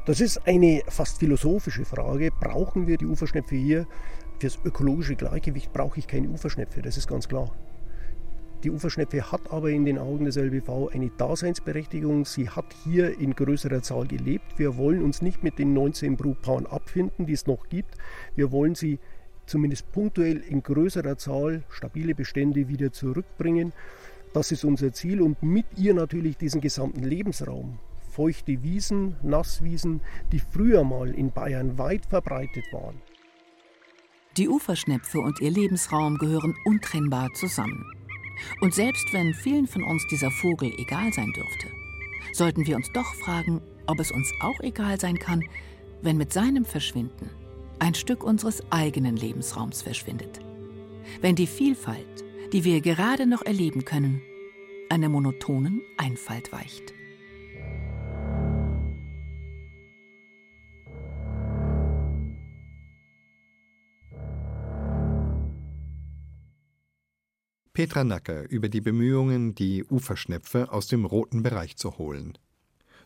Das 0.06 0.22
ist 0.22 0.48
eine 0.48 0.84
fast 0.88 1.18
philosophische 1.18 1.84
Frage. 1.84 2.30
Brauchen 2.40 2.86
wir 2.86 2.98
die 2.98 3.08
Uferschnepfe 3.08 3.56
hier? 3.56 3.88
Fürs 4.38 4.60
ökologische 4.64 5.16
Gleichgewicht 5.16 5.74
brauche 5.74 5.98
ich 5.98 6.06
keine 6.06 6.30
Uferschnepfe, 6.30 6.84
das 6.84 6.98
ist 6.98 7.08
ganz 7.08 7.28
klar. 7.28 7.50
Die 8.64 8.70
Uferschnepfe 8.70 9.32
hat 9.32 9.52
aber 9.52 9.72
in 9.72 9.86
den 9.86 9.98
Augen 9.98 10.26
des 10.26 10.36
LBV 10.36 10.90
eine 10.94 11.10
Daseinsberechtigung. 11.10 12.26
Sie 12.26 12.48
hat 12.48 12.76
hier 12.84 13.20
in 13.20 13.34
größerer 13.34 13.82
Zahl 13.82 14.06
gelebt. 14.06 14.60
Wir 14.60 14.78
wollen 14.78 15.04
uns 15.04 15.24
nicht 15.24 15.44
mit 15.44 15.58
den 15.58 15.74
19 15.74 16.16
Brutpaaren 16.16 16.68
abfinden, 16.68 17.26
die 17.26 17.34
es 17.34 17.48
noch 17.48 17.70
gibt. 17.70 17.96
Wir 18.36 18.52
wollen 18.52 18.76
sie 18.76 19.00
zumindest 19.48 19.92
punktuell 19.92 20.38
in 20.38 20.62
größerer 20.62 21.18
Zahl 21.18 21.64
stabile 21.70 22.14
Bestände 22.14 22.68
wieder 22.68 22.92
zurückbringen. 22.92 23.74
Das 24.34 24.52
ist 24.52 24.64
unser 24.64 24.94
Ziel 24.94 25.22
und 25.22 25.42
mit 25.42 25.66
ihr 25.76 25.96
natürlich 25.96 26.38
diesen 26.38 26.62
gesamten 26.62 27.04
Lebensraum. 27.04 27.80
Feuchte 28.12 28.62
Wiesen, 28.62 29.16
Nasswiesen, 29.24 30.02
die 30.32 30.40
früher 30.40 30.84
mal 30.84 31.16
in 31.16 31.32
Bayern 31.32 31.80
weit 31.80 32.06
verbreitet 32.06 32.66
waren. 32.72 33.02
Die 34.38 34.48
Uferschnepfe 34.48 35.20
und 35.20 35.42
ihr 35.42 35.52
Lebensraum 35.52 36.18
gehören 36.18 36.54
untrennbar 36.66 37.28
zusammen. 37.34 38.01
Und 38.62 38.74
selbst 38.74 39.14
wenn 39.14 39.34
vielen 39.34 39.68
von 39.68 39.84
uns 39.84 40.06
dieser 40.08 40.32
Vogel 40.32 40.74
egal 40.78 41.14
sein 41.14 41.32
dürfte, 41.34 41.68
sollten 42.34 42.66
wir 42.66 42.76
uns 42.76 42.92
doch 42.94 43.14
fragen, 43.16 43.62
ob 43.88 44.00
es 44.00 44.12
uns 44.12 44.32
auch 44.42 44.60
egal 44.62 45.00
sein 45.00 45.18
kann, 45.20 45.44
wenn 46.02 46.18
mit 46.18 46.34
seinem 46.34 46.66
Verschwinden 46.66 47.30
ein 47.80 47.94
Stück 47.96 48.24
unseres 48.24 48.64
eigenen 48.72 49.16
Lebensraums 49.16 49.82
verschwindet. 49.82 50.40
Wenn 51.20 51.36
die 51.36 51.48
Vielfalt, 51.48 52.24
die 52.54 52.64
wir 52.64 52.82
gerade 52.82 53.26
noch 53.26 53.42
erleben 53.42 53.86
können, 53.86 54.22
einer 54.90 55.10
monotonen 55.10 55.82
Einfalt 55.98 56.52
weicht. 56.52 56.94
Petra 67.82 68.04
Nacker 68.04 68.48
über 68.48 68.70
die 68.70 68.80
Bemühungen, 68.80 69.56
die 69.56 69.84
Uferschnepfe 69.84 70.72
aus 70.72 70.86
dem 70.86 71.04
roten 71.04 71.42
Bereich 71.42 71.78
zu 71.78 71.98
holen. 71.98 72.38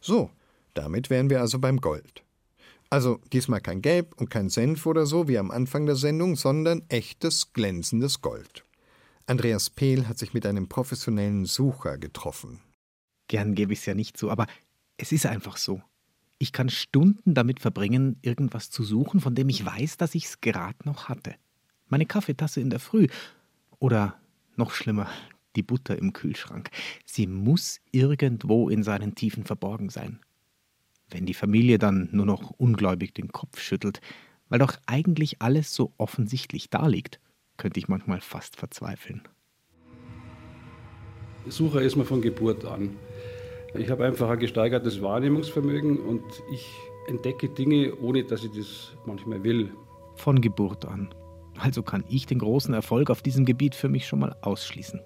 So, 0.02 0.32
damit 0.74 1.10
wären 1.10 1.30
wir 1.30 1.40
also 1.40 1.60
beim 1.60 1.80
Gold. 1.80 2.26
Also 2.90 3.22
diesmal 3.32 3.62
kein 3.62 3.82
Gelb 3.82 4.20
und 4.20 4.30
kein 4.30 4.50
Senf 4.50 4.86
oder 4.86 5.06
so 5.06 5.30
wie 5.30 5.38
am 5.38 5.50
Anfang 5.50 5.86
der 5.86 5.96
Sendung, 5.96 6.36
sondern 6.36 6.84
echtes 6.90 7.54
glänzendes 7.54 8.20
Gold. 8.20 8.66
Andreas 9.28 9.70
Pehl 9.70 10.10
hat 10.10 10.18
sich 10.18 10.34
mit 10.34 10.46
einem 10.46 10.68
professionellen 10.68 11.46
Sucher 11.46 11.98
getroffen. 11.98 12.60
Gern 13.30 13.56
gebe 13.56 13.72
ich 13.72 13.80
es 13.80 13.86
ja 13.86 13.94
nicht 13.94 14.18
so, 14.18 14.30
aber 14.30 14.46
es 14.98 15.14
ist 15.14 15.26
einfach 15.26 15.56
so. 15.56 15.82
Ich 16.38 16.52
kann 16.52 16.68
Stunden 16.68 17.34
damit 17.34 17.62
verbringen, 17.62 18.18
irgendwas 18.24 18.72
zu 18.72 18.84
suchen, 18.84 19.22
von 19.22 19.36
dem 19.36 19.48
ich 19.48 19.66
weiß, 19.66 19.96
dass 19.96 20.16
ich 20.16 20.26
es 20.26 20.42
gerade 20.42 20.80
noch 20.84 21.08
hatte. 21.08 21.34
Meine 21.88 22.06
Kaffeetasse 22.06 22.60
in 22.60 22.70
der 22.70 22.82
Früh 22.82 23.08
oder 23.80 24.20
noch 24.58 24.72
schlimmer, 24.72 25.10
die 25.56 25.64
Butter 25.64 25.98
im 25.98 26.14
Kühlschrank. 26.14 26.70
Sie 27.06 27.28
muss 27.28 27.80
irgendwo 27.92 28.70
in 28.70 28.84
seinen 28.84 29.16
Tiefen 29.16 29.46
verborgen 29.46 29.90
sein. 29.90 30.20
Wenn 31.10 31.26
die 31.26 31.34
Familie 31.34 31.78
dann 31.78 32.10
nur 32.12 32.26
noch 32.26 32.52
ungläubig 32.52 33.14
den 33.14 33.30
Kopf 33.32 33.60
schüttelt, 33.60 34.02
weil 34.50 34.60
doch 34.60 34.76
eigentlich 34.86 35.42
alles 35.42 35.74
so 35.74 35.94
offensichtlich 35.98 36.70
daliegt, 36.70 37.20
könnte 37.58 37.80
ich 37.80 37.88
manchmal 37.88 38.22
fast 38.22 38.58
verzweifeln. 38.58 39.22
Sucher 41.48 41.82
ist 41.82 41.96
man 41.96 42.06
von 42.06 42.22
Geburt 42.22 42.66
an. 42.66 42.96
Ich 43.78 43.90
habe 43.90 44.06
einfach 44.06 44.30
ein 44.30 44.40
gesteigertes 44.40 45.02
Wahrnehmungsvermögen 45.02 46.00
und 46.00 46.24
ich 46.52 46.66
entdecke 47.08 47.50
Dinge, 47.50 47.96
ohne 47.98 48.24
dass 48.24 48.44
ich 48.44 48.52
das 48.52 48.94
manchmal 49.06 49.44
will. 49.44 49.72
Von 50.16 50.42
Geburt 50.42 50.86
an. 50.86 51.14
Also 51.60 51.84
kann 51.84 52.04
ich 52.10 52.26
den 52.26 52.40
großen 52.40 52.74
Erfolg 52.74 53.10
auf 53.10 53.22
diesem 53.22 53.46
Gebiet 53.46 53.76
für 53.76 53.90
mich 53.90 54.08
schon 54.08 54.20
mal 54.20 54.36
ausschließen. 54.42 55.02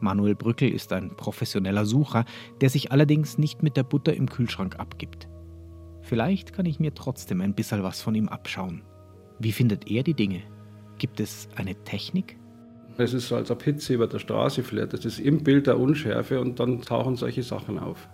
Manuel 0.00 0.34
Brückel 0.34 0.70
ist 0.70 0.92
ein 0.92 1.16
professioneller 1.16 1.84
Sucher, 1.84 2.24
der 2.60 2.70
sich 2.70 2.92
allerdings 2.92 3.36
nicht 3.38 3.62
mit 3.62 3.76
der 3.76 3.82
Butter 3.82 4.14
im 4.14 4.28
Kühlschrank 4.28 4.78
abgibt. 4.78 5.28
Vielleicht 6.02 6.52
kann 6.52 6.66
ich 6.66 6.80
mir 6.80 6.94
trotzdem 6.94 7.40
ein 7.40 7.54
bisschen 7.54 7.82
was 7.82 8.00
von 8.00 8.14
ihm 8.14 8.28
abschauen. 8.28 8.82
Wie 9.38 9.52
findet 9.52 9.90
er 9.90 10.02
die 10.02 10.14
Dinge? 10.14 10.42
Gibt 10.98 11.20
es 11.20 11.48
eine 11.56 11.74
Technik? 11.84 12.38
Es 12.96 13.12
ist 13.12 13.28
so, 13.28 13.36
als 13.36 13.50
ob 13.50 13.62
Hitze 13.62 13.94
über 13.94 14.06
der 14.06 14.18
Straße 14.18 14.62
fährt. 14.62 14.92
Das 14.92 15.04
ist 15.04 15.20
im 15.20 15.44
Bild 15.44 15.66
der 15.66 15.78
Unschärfe 15.78 16.40
und 16.40 16.58
dann 16.58 16.82
tauchen 16.82 17.16
solche 17.16 17.42
Sachen 17.42 17.78
auf. 17.78 18.08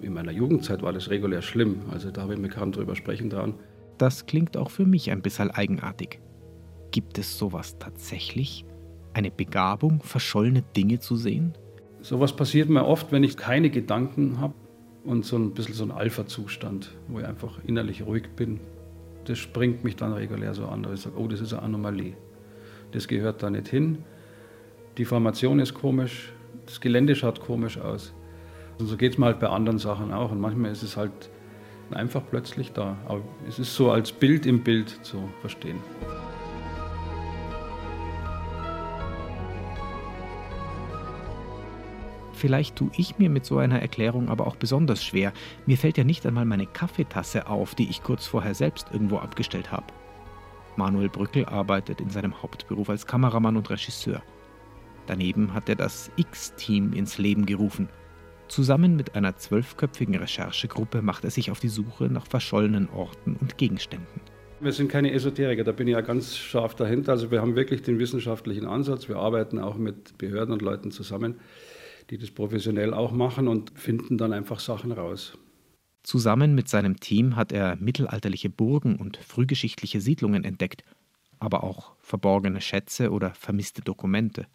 In 0.00 0.14
meiner 0.14 0.32
Jugendzeit 0.32 0.82
war 0.82 0.92
das 0.92 1.10
regulär 1.10 1.42
schlimm, 1.42 1.82
also 1.90 2.10
da 2.10 2.22
habe 2.22 2.34
ich 2.34 2.40
mir 2.40 2.48
kaum 2.48 2.72
drüber 2.72 2.96
sprechen 2.96 3.30
dran. 3.30 3.54
Das 3.98 4.26
klingt 4.26 4.56
auch 4.56 4.70
für 4.70 4.84
mich 4.84 5.10
ein 5.10 5.22
bisschen 5.22 5.50
eigenartig. 5.50 6.20
Gibt 6.92 7.16
es 7.16 7.38
sowas 7.38 7.78
tatsächlich? 7.78 8.66
Eine 9.14 9.30
Begabung, 9.30 10.02
verschollene 10.02 10.62
Dinge 10.76 11.00
zu 11.00 11.16
sehen? 11.16 11.54
Sowas 12.02 12.36
passiert 12.36 12.68
mir 12.68 12.84
oft, 12.84 13.12
wenn 13.12 13.24
ich 13.24 13.38
keine 13.38 13.70
Gedanken 13.70 14.40
habe 14.40 14.52
und 15.04 15.24
so 15.24 15.36
ein 15.36 15.54
bisschen 15.54 15.74
so 15.74 15.84
ein 15.84 15.90
Alpha-Zustand, 15.90 16.90
wo 17.08 17.18
ich 17.18 17.26
einfach 17.26 17.58
innerlich 17.66 18.04
ruhig 18.04 18.28
bin. 18.36 18.60
Das 19.24 19.38
springt 19.38 19.84
mich 19.84 19.96
dann 19.96 20.12
regulär 20.12 20.52
so 20.52 20.66
an, 20.66 20.82
dass 20.82 20.92
ich 20.92 21.00
sage, 21.00 21.16
oh, 21.18 21.28
das 21.28 21.40
ist 21.40 21.54
eine 21.54 21.62
Anomalie. 21.62 22.12
Das 22.90 23.08
gehört 23.08 23.42
da 23.42 23.48
nicht 23.48 23.68
hin. 23.68 23.98
Die 24.98 25.06
Formation 25.06 25.60
ist 25.60 25.72
komisch, 25.72 26.30
das 26.66 26.78
Gelände 26.78 27.16
schaut 27.16 27.40
komisch 27.40 27.78
aus. 27.78 28.12
Und 28.78 28.86
so 28.86 28.98
geht 28.98 29.12
es 29.12 29.18
mir 29.18 29.26
halt 29.26 29.40
bei 29.40 29.48
anderen 29.48 29.78
Sachen 29.78 30.12
auch. 30.12 30.30
Und 30.30 30.40
manchmal 30.40 30.70
ist 30.70 30.82
es 30.82 30.98
halt 30.98 31.30
einfach 31.90 32.22
plötzlich 32.28 32.72
da. 32.72 32.98
Aber 33.06 33.22
es 33.48 33.58
ist 33.58 33.74
so 33.74 33.90
als 33.90 34.12
Bild 34.12 34.44
im 34.44 34.62
Bild 34.62 34.90
zu 35.02 35.30
verstehen. 35.40 35.78
Vielleicht 42.42 42.74
tue 42.74 42.90
ich 42.96 43.18
mir 43.18 43.30
mit 43.30 43.44
so 43.44 43.58
einer 43.58 43.80
Erklärung 43.80 44.28
aber 44.28 44.48
auch 44.48 44.56
besonders 44.56 45.04
schwer. 45.04 45.32
Mir 45.64 45.78
fällt 45.78 45.96
ja 45.96 46.02
nicht 46.02 46.26
einmal 46.26 46.44
meine 46.44 46.66
Kaffeetasse 46.66 47.46
auf, 47.46 47.76
die 47.76 47.88
ich 47.88 48.02
kurz 48.02 48.26
vorher 48.26 48.56
selbst 48.56 48.88
irgendwo 48.92 49.18
abgestellt 49.18 49.70
habe. 49.70 49.86
Manuel 50.74 51.08
Brückel 51.08 51.44
arbeitet 51.44 52.00
in 52.00 52.10
seinem 52.10 52.42
Hauptberuf 52.42 52.90
als 52.90 53.06
Kameramann 53.06 53.56
und 53.56 53.70
Regisseur. 53.70 54.24
Daneben 55.06 55.54
hat 55.54 55.68
er 55.68 55.76
das 55.76 56.10
X-Team 56.16 56.94
ins 56.94 57.16
Leben 57.16 57.46
gerufen. 57.46 57.88
Zusammen 58.48 58.96
mit 58.96 59.14
einer 59.14 59.36
zwölfköpfigen 59.36 60.16
Recherchegruppe 60.16 61.00
macht 61.00 61.22
er 61.22 61.30
sich 61.30 61.52
auf 61.52 61.60
die 61.60 61.68
Suche 61.68 62.06
nach 62.06 62.26
verschollenen 62.26 62.88
Orten 62.88 63.36
und 63.40 63.56
Gegenständen. 63.56 64.20
Wir 64.58 64.72
sind 64.72 64.90
keine 64.90 65.12
Esoteriker, 65.12 65.62
da 65.62 65.70
bin 65.70 65.86
ich 65.86 65.92
ja 65.92 66.00
ganz 66.00 66.36
scharf 66.36 66.74
dahinter. 66.74 67.12
Also 67.12 67.30
wir 67.30 67.40
haben 67.40 67.54
wirklich 67.54 67.82
den 67.82 68.00
wissenschaftlichen 68.00 68.66
Ansatz. 68.66 69.08
Wir 69.08 69.18
arbeiten 69.18 69.60
auch 69.60 69.76
mit 69.76 70.18
Behörden 70.18 70.52
und 70.52 70.62
Leuten 70.62 70.90
zusammen 70.90 71.36
die 72.10 72.18
das 72.18 72.30
professionell 72.30 72.94
auch 72.94 73.12
machen 73.12 73.48
und 73.48 73.72
finden 73.78 74.18
dann 74.18 74.32
einfach 74.32 74.60
Sachen 74.60 74.92
raus. 74.92 75.38
Zusammen 76.02 76.54
mit 76.54 76.68
seinem 76.68 76.98
Team 76.98 77.36
hat 77.36 77.52
er 77.52 77.76
mittelalterliche 77.76 78.50
Burgen 78.50 78.96
und 78.96 79.16
frühgeschichtliche 79.18 80.00
Siedlungen 80.00 80.44
entdeckt, 80.44 80.84
aber 81.38 81.62
auch 81.62 81.92
verborgene 82.00 82.60
Schätze 82.60 83.10
oder 83.10 83.34
vermisste 83.34 83.82
Dokumente. 83.82 84.46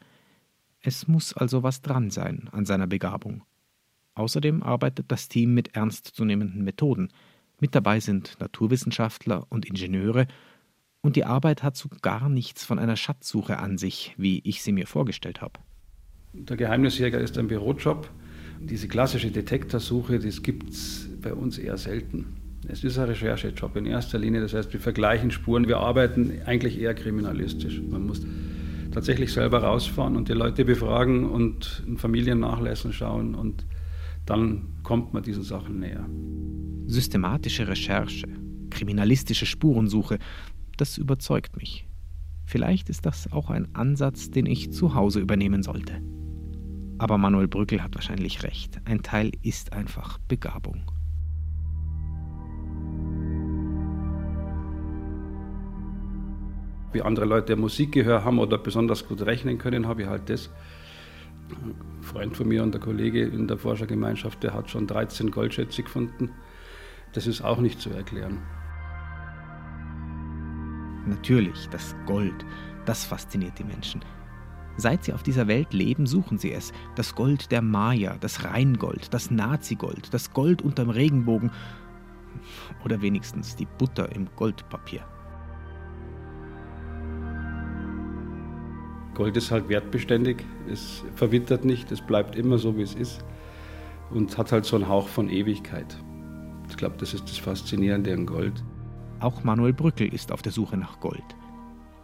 Es 0.81 1.07
muss 1.07 1.33
also 1.33 1.63
was 1.63 1.81
dran 1.81 2.11
sein 2.11 2.49
an 2.51 2.65
seiner 2.65 2.87
Begabung. 2.87 3.43
Außerdem 4.15 4.63
arbeitet 4.63 5.11
das 5.11 5.29
Team 5.29 5.53
mit 5.53 5.75
ernstzunehmenden 5.75 6.63
Methoden. 6.63 7.09
Mit 7.59 7.75
dabei 7.75 7.99
sind 7.99 8.37
Naturwissenschaftler 8.39 9.45
und 9.49 9.65
Ingenieure, 9.65 10.27
und 11.01 11.15
die 11.15 11.23
Arbeit 11.23 11.63
hat 11.63 11.77
so 11.77 11.87
gar 12.01 12.27
nichts 12.27 12.65
von 12.65 12.79
einer 12.79 12.97
Schatzsuche 12.97 13.59
an 13.59 13.77
sich, 13.77 14.13
wie 14.17 14.41
ich 14.43 14.61
sie 14.61 14.71
mir 14.71 14.87
vorgestellt 14.87 15.41
habe. 15.41 15.59
Der 16.33 16.57
Geheimnisjäger 16.57 17.19
ist 17.19 17.37
ein 17.37 17.47
Bürojob. 17.47 18.09
Diese 18.59 18.87
klassische 18.87 19.31
Detektorsuche, 19.31 20.19
das 20.19 20.41
gibt 20.41 20.69
es 20.69 21.09
bei 21.21 21.33
uns 21.33 21.57
eher 21.57 21.77
selten. 21.77 22.37
Es 22.67 22.83
ist 22.83 22.97
ein 22.97 23.05
Recherchejob 23.05 23.75
in 23.75 23.85
erster 23.85 24.17
Linie, 24.17 24.41
das 24.41 24.53
heißt, 24.53 24.73
wir 24.73 24.79
vergleichen 24.79 25.31
Spuren, 25.31 25.67
wir 25.67 25.77
arbeiten 25.77 26.31
eigentlich 26.45 26.79
eher 26.79 26.93
kriminalistisch. 26.93 27.81
Man 27.81 28.05
muss 28.05 28.25
tatsächlich 28.91 29.31
selber 29.31 29.59
rausfahren 29.59 30.15
und 30.15 30.27
die 30.27 30.33
Leute 30.33 30.65
befragen 30.65 31.29
und 31.29 31.83
in 31.87 31.97
Familiennachlässen 31.97 32.93
schauen 32.93 33.35
und 33.35 33.65
dann 34.25 34.63
kommt 34.83 35.13
man 35.13 35.23
diesen 35.23 35.43
Sachen 35.43 35.79
näher. 35.79 36.05
Systematische 36.87 37.67
Recherche, 37.67 38.27
kriminalistische 38.69 39.45
Spurensuche, 39.45 40.17
das 40.77 40.97
überzeugt 40.97 41.55
mich. 41.57 41.85
Vielleicht 42.45 42.89
ist 42.89 43.05
das 43.05 43.31
auch 43.31 43.49
ein 43.49 43.73
Ansatz, 43.75 44.31
den 44.31 44.45
ich 44.45 44.71
zu 44.71 44.95
Hause 44.95 45.19
übernehmen 45.19 45.63
sollte. 45.63 46.01
Aber 46.99 47.17
Manuel 47.17 47.47
Brückel 47.47 47.83
hat 47.83 47.95
wahrscheinlich 47.95 48.43
recht. 48.43 48.79
Ein 48.85 49.03
Teil 49.03 49.31
ist 49.43 49.73
einfach 49.73 50.17
Begabung. 50.27 50.81
wie 56.97 57.03
andere 57.03 57.25
Leute 57.25 57.55
Musikgehör 57.55 58.23
haben 58.23 58.39
oder 58.39 58.57
besonders 58.57 59.07
gut 59.07 59.21
rechnen 59.21 59.59
können, 59.59 59.87
habe 59.87 60.01
ich 60.01 60.07
halt 60.07 60.29
das. 60.29 60.49
Ein 61.49 61.75
Freund 62.01 62.35
von 62.35 62.47
mir 62.47 62.63
und 62.63 62.73
der 62.73 62.81
Kollege 62.81 63.23
in 63.23 63.47
der 63.47 63.57
Forschergemeinschaft, 63.57 64.41
der 64.41 64.53
hat 64.55 64.69
schon 64.69 64.87
13 64.87 65.29
Goldschätze 65.29 65.83
gefunden. 65.83 66.31
Das 67.13 67.27
ist 67.27 67.41
auch 67.41 67.59
nicht 67.59 67.79
zu 67.79 67.91
erklären. 67.91 68.39
Natürlich, 71.05 71.69
das 71.69 71.95
Gold, 72.07 72.45
das 72.85 73.05
fasziniert 73.05 73.59
die 73.59 73.63
Menschen. 73.63 74.03
Seit 74.77 75.03
sie 75.03 75.13
auf 75.13 75.23
dieser 75.23 75.47
Welt 75.47 75.73
leben, 75.73 76.05
suchen 76.05 76.37
sie 76.37 76.53
es. 76.53 76.71
Das 76.95 77.15
Gold 77.15 77.51
der 77.51 77.63
Maya, 77.63 78.15
das 78.19 78.43
Rheingold, 78.43 79.13
das 79.13 79.31
Nazigold, 79.31 80.13
das 80.13 80.31
Gold 80.33 80.61
unterm 80.61 80.91
Regenbogen 80.91 81.51
oder 82.85 83.01
wenigstens 83.01 83.55
die 83.55 83.65
Butter 83.65 84.15
im 84.15 84.27
Goldpapier. 84.35 85.01
Gold 89.15 89.35
ist 89.35 89.49
halt 89.49 89.67
wertbeständig, 89.67 90.45
es 90.71 91.03
verwittert 91.15 91.65
nicht, 91.65 91.91
es 91.91 92.01
bleibt 92.01 92.35
immer 92.35 92.59
so, 92.59 92.77
wie 92.77 92.83
es 92.83 92.93
ist 92.93 93.25
und 94.11 94.37
hat 94.37 94.51
halt 94.51 94.65
so 94.65 94.75
einen 94.75 94.87
Hauch 94.87 95.07
von 95.07 95.27
Ewigkeit. 95.27 95.97
Ich 96.69 96.77
glaube, 96.77 96.97
das 96.99 97.15
ist 97.15 97.23
das 97.23 97.39
Faszinierende 97.39 98.13
an 98.13 98.27
Gold. 98.27 98.63
Auch 99.19 99.43
Manuel 99.43 99.73
Brückel 99.73 100.13
ist 100.13 100.31
auf 100.31 100.43
der 100.43 100.51
Suche 100.51 100.77
nach 100.77 100.99
Gold. 100.99 101.23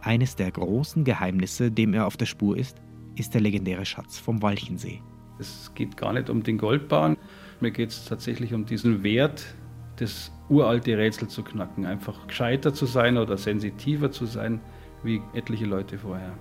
Eines 0.04 0.36
der 0.36 0.50
großen 0.50 1.02
Geheimnisse, 1.04 1.70
dem 1.70 1.94
er 1.94 2.06
auf 2.06 2.18
der 2.18 2.26
Spur 2.26 2.58
ist, 2.58 2.76
ist 3.16 3.32
der 3.32 3.40
legendäre 3.40 3.86
Schatz 3.86 4.18
vom 4.18 4.42
Walchensee. 4.42 5.00
Es 5.38 5.72
geht 5.74 5.96
gar 5.96 6.12
nicht 6.12 6.28
um 6.28 6.42
den 6.42 6.58
Goldbahn, 6.58 7.16
mir 7.60 7.70
geht 7.70 7.88
es 7.88 8.04
tatsächlich 8.04 8.52
um 8.52 8.66
diesen 8.66 9.02
Wert, 9.02 9.54
das 9.96 10.30
uralte 10.50 10.98
Rätsel 10.98 11.28
zu 11.28 11.42
knacken, 11.42 11.86
einfach 11.86 12.26
gescheiter 12.26 12.74
zu 12.74 12.84
sein 12.84 13.16
oder 13.16 13.38
sensitiver 13.38 14.10
zu 14.10 14.26
sein 14.26 14.60
wie 15.02 15.22
etliche 15.32 15.64
Leute 15.64 15.96
vorher. 15.96 16.34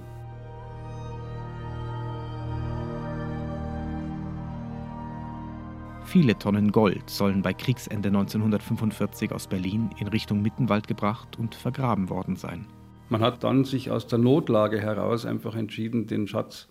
Viele 6.03 6.37
Tonnen 6.37 6.73
Gold 6.73 7.09
sollen 7.09 7.41
bei 7.41 7.53
Kriegsende 7.53 8.09
1945 8.09 9.31
aus 9.31 9.47
Berlin 9.47 9.89
in 9.99 10.07
Richtung 10.07 10.41
Mittenwald 10.41 10.89
gebracht 10.89 11.39
und 11.39 11.55
vergraben 11.55 12.09
worden 12.09 12.35
sein. 12.35 12.67
Man 13.09 13.21
hat 13.21 13.43
dann 13.43 13.65
sich 13.65 13.91
aus 13.91 14.07
der 14.07 14.19
Notlage 14.19 14.79
heraus 14.79 15.25
einfach 15.25 15.55
entschieden, 15.55 16.07
den 16.07 16.27
Schatz 16.27 16.67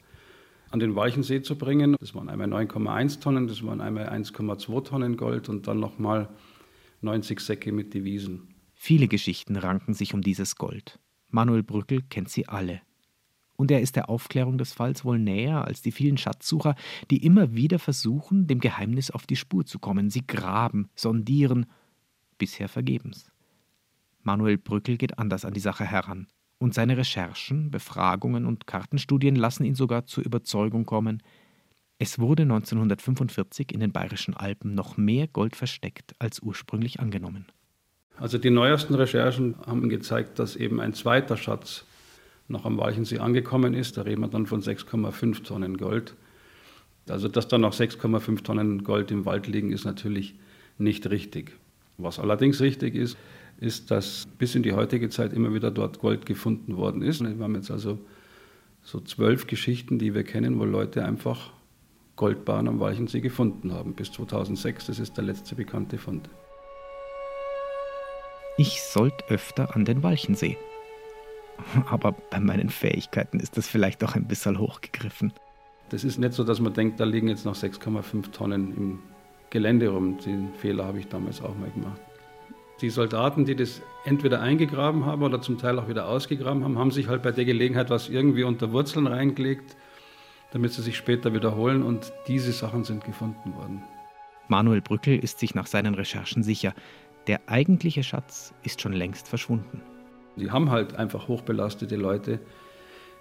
an 0.71 0.81
den 0.81 0.97
Walchensee 0.97 1.42
zu 1.42 1.57
bringen. 1.57 1.97
Das 2.01 2.14
waren 2.14 2.29
einmal 2.29 2.53
9,1 2.53 3.21
Tonnen, 3.21 3.47
das 3.47 3.64
waren 3.64 3.81
einmal 3.81 4.09
1,2 4.09 4.85
Tonnen 4.85 5.16
Gold 5.16 5.49
und 5.49 5.68
dann 5.68 5.79
nochmal 5.79 6.29
90 7.03 7.40
Säcke 7.40 7.73
mit 7.73 7.95
Devisen. 7.95 8.55
Viele 8.75 9.09
Geschichten 9.09 9.57
ranken 9.57 9.95
sich 9.95 10.14
um 10.14 10.23
dieses 10.23 10.57
Gold. 10.57 10.99
Manuel 11.29 11.62
Brückel 11.62 12.03
kennt 12.03 12.29
sie 12.29 12.49
alle 12.49 12.81
und 13.62 13.71
er 13.71 13.81
ist 13.81 13.97
der 13.97 14.09
Aufklärung 14.09 14.59
des 14.59 14.73
Falls 14.73 15.05
wohl 15.05 15.18
näher 15.18 15.64
als 15.64 15.83
die 15.83 15.92
vielen 15.92 16.18
Schatzsucher, 16.18 16.75
die 17.11 17.25
immer 17.25 17.55
wieder 17.55 17.79
versuchen, 17.79 18.47
dem 18.49 18.59
Geheimnis 18.61 19.11
auf 19.11 19.27
die 19.27 19.37
Spur 19.37 19.64
zu 19.64 19.79
kommen. 19.79 20.11
Sie 20.11 20.27
graben, 20.27 20.90
sondieren, 20.97 21.66
bisher 22.38 22.68
vergebens. 22.68 23.32
Manuel 24.22 24.58
Brückel 24.58 24.96
geht 24.96 25.18
anders 25.18 25.44
an 25.44 25.54
die 25.54 25.61
Sache 25.61 25.85
heran, 25.85 26.26
und 26.58 26.74
seine 26.74 26.96
Recherchen, 26.96 27.70
Befragungen 27.70 28.46
und 28.46 28.66
Kartenstudien 28.68 29.35
lassen 29.35 29.64
ihn 29.64 29.74
sogar 29.74 30.06
zur 30.06 30.24
Überzeugung 30.24 30.87
kommen, 30.87 31.22
es 31.98 32.18
wurde 32.18 32.42
1945 32.42 33.72
in 33.72 33.80
den 33.80 33.92
bayerischen 33.92 34.35
Alpen 34.35 34.74
noch 34.74 34.96
mehr 34.96 35.28
Gold 35.28 35.54
versteckt 35.54 36.14
als 36.18 36.40
ursprünglich 36.40 37.00
angenommen. 37.00 37.46
Also 38.16 38.38
die 38.38 38.50
neuesten 38.50 38.94
Recherchen 38.94 39.54
haben 39.66 39.88
gezeigt, 39.88 40.38
dass 40.38 40.56
eben 40.56 40.80
ein 40.80 40.94
zweiter 40.94 41.37
Schatz 41.37 41.85
noch 42.48 42.64
am 42.64 42.76
Walchensee 42.78 43.18
angekommen 43.18 43.74
ist. 43.74 43.96
Da 43.96 44.02
reden 44.02 44.20
wir 44.20 44.28
dann 44.28 44.46
von 44.46 44.62
6,5 44.62 45.44
Tonnen 45.44 45.76
Gold. 45.76 46.14
Also, 47.08 47.28
dass 47.28 47.48
da 47.48 47.58
noch 47.58 47.72
6,5 47.72 48.42
Tonnen 48.42 48.85
Gold 48.85 49.11
im 49.11 49.24
Wald 49.24 49.46
liegen, 49.46 49.72
ist 49.72 49.85
natürlich 49.85 50.35
nicht 50.78 51.08
richtig. 51.11 51.52
Was 51.98 52.18
allerdings 52.18 52.61
richtig 52.61 52.94
ist, 52.94 53.16
ist, 53.62 53.90
dass 53.90 54.27
bis 54.38 54.55
in 54.55 54.62
die 54.62 54.72
heutige 54.72 55.09
Zeit 55.09 55.33
immer 55.33 55.55
wieder 55.55 55.70
dort 55.70 56.01
Gold 56.01 56.27
gefunden 56.27 56.77
worden 56.77 57.03
ist. 57.03 57.22
Wir 57.22 57.31
haben 57.31 57.55
jetzt 57.55 57.70
also 57.70 57.98
so 58.83 59.01
zwölf 59.01 59.46
Geschichten, 59.46 59.98
die 59.98 60.14
wir 60.14 60.25
kennen, 60.25 60.59
wo 60.59 60.64
Leute 60.64 61.05
einfach 61.05 61.53
Goldbahn 62.16 62.68
am 62.68 62.81
Walchensee 62.81 63.20
gefunden 63.20 63.72
haben. 63.72 63.94
Bis 63.94 64.12
2006, 64.12 64.87
das 64.87 64.98
ist 64.98 65.16
der 65.16 65.25
letzte 65.25 65.55
bekannte 65.55 65.98
Fund. 65.98 66.29
Ich 68.59 68.83
sollte 68.83 69.25
öfter 69.29 69.75
an 69.75 69.85
den 69.85 70.03
Walchensee. 70.03 70.59
Aber 71.88 72.12
bei 72.12 72.40
meinen 72.40 72.68
Fähigkeiten 72.68 73.40
ist 73.40 73.57
das 73.57 73.68
vielleicht 73.68 74.03
auch 74.05 74.14
ein 74.14 74.27
bisschen 74.27 74.59
hochgegriffen. 74.59 75.33
Das 75.88 76.05
ist 76.05 76.18
nicht 76.18 76.33
so, 76.33 76.44
dass 76.44 76.61
man 76.61 76.72
denkt, 76.72 77.01
da 77.01 77.05
liegen 77.05 77.29
jetzt 77.29 77.44
noch 77.44 77.55
6,5 77.55 78.31
Tonnen 78.33 78.77
im 78.77 78.98
Gelände 79.51 79.88
rum. 79.88 80.18
Den 80.18 80.53
Fehler 80.55 80.85
habe 80.87 80.98
ich 80.98 81.09
damals 81.09 81.40
auch 81.40 81.57
mal 81.57 81.70
gemacht. 81.70 82.01
Die 82.80 82.90
Soldaten, 82.90 83.44
die 83.44 83.54
das 83.54 83.82
entweder 84.04 84.40
eingegraben 84.40 85.06
haben 85.06 85.22
oder 85.22 85.40
zum 85.40 85.58
Teil 85.58 85.78
auch 85.78 85.88
wieder 85.88 86.08
ausgegraben 86.08 86.64
haben, 86.64 86.78
haben 86.78 86.90
sich 86.90 87.08
halt 87.08 87.22
bei 87.22 87.30
der 87.30 87.44
Gelegenheit 87.44 87.90
was 87.90 88.08
irgendwie 88.08 88.44
unter 88.44 88.72
Wurzeln 88.72 89.06
reingelegt, 89.06 89.76
damit 90.52 90.72
sie 90.72 90.82
sich 90.82 90.96
später 90.96 91.32
wiederholen 91.32 91.82
und 91.82 92.12
diese 92.26 92.52
Sachen 92.52 92.85
sind 92.85 93.04
gefunden 93.04 93.54
worden. 93.54 93.82
Manuel 94.48 94.80
Brückel 94.80 95.18
ist 95.18 95.38
sich 95.38 95.54
nach 95.54 95.66
seinen 95.66 95.94
Recherchen 95.94 96.42
sicher, 96.42 96.74
der 97.26 97.40
eigentliche 97.46 98.02
Schatz 98.02 98.52
ist 98.64 98.80
schon 98.80 98.92
längst 98.92 99.28
verschwunden. 99.28 99.80
Die 100.37 100.50
haben 100.50 100.70
halt 100.70 100.96
einfach 100.96 101.28
hochbelastete 101.28 101.96
Leute 101.96 102.40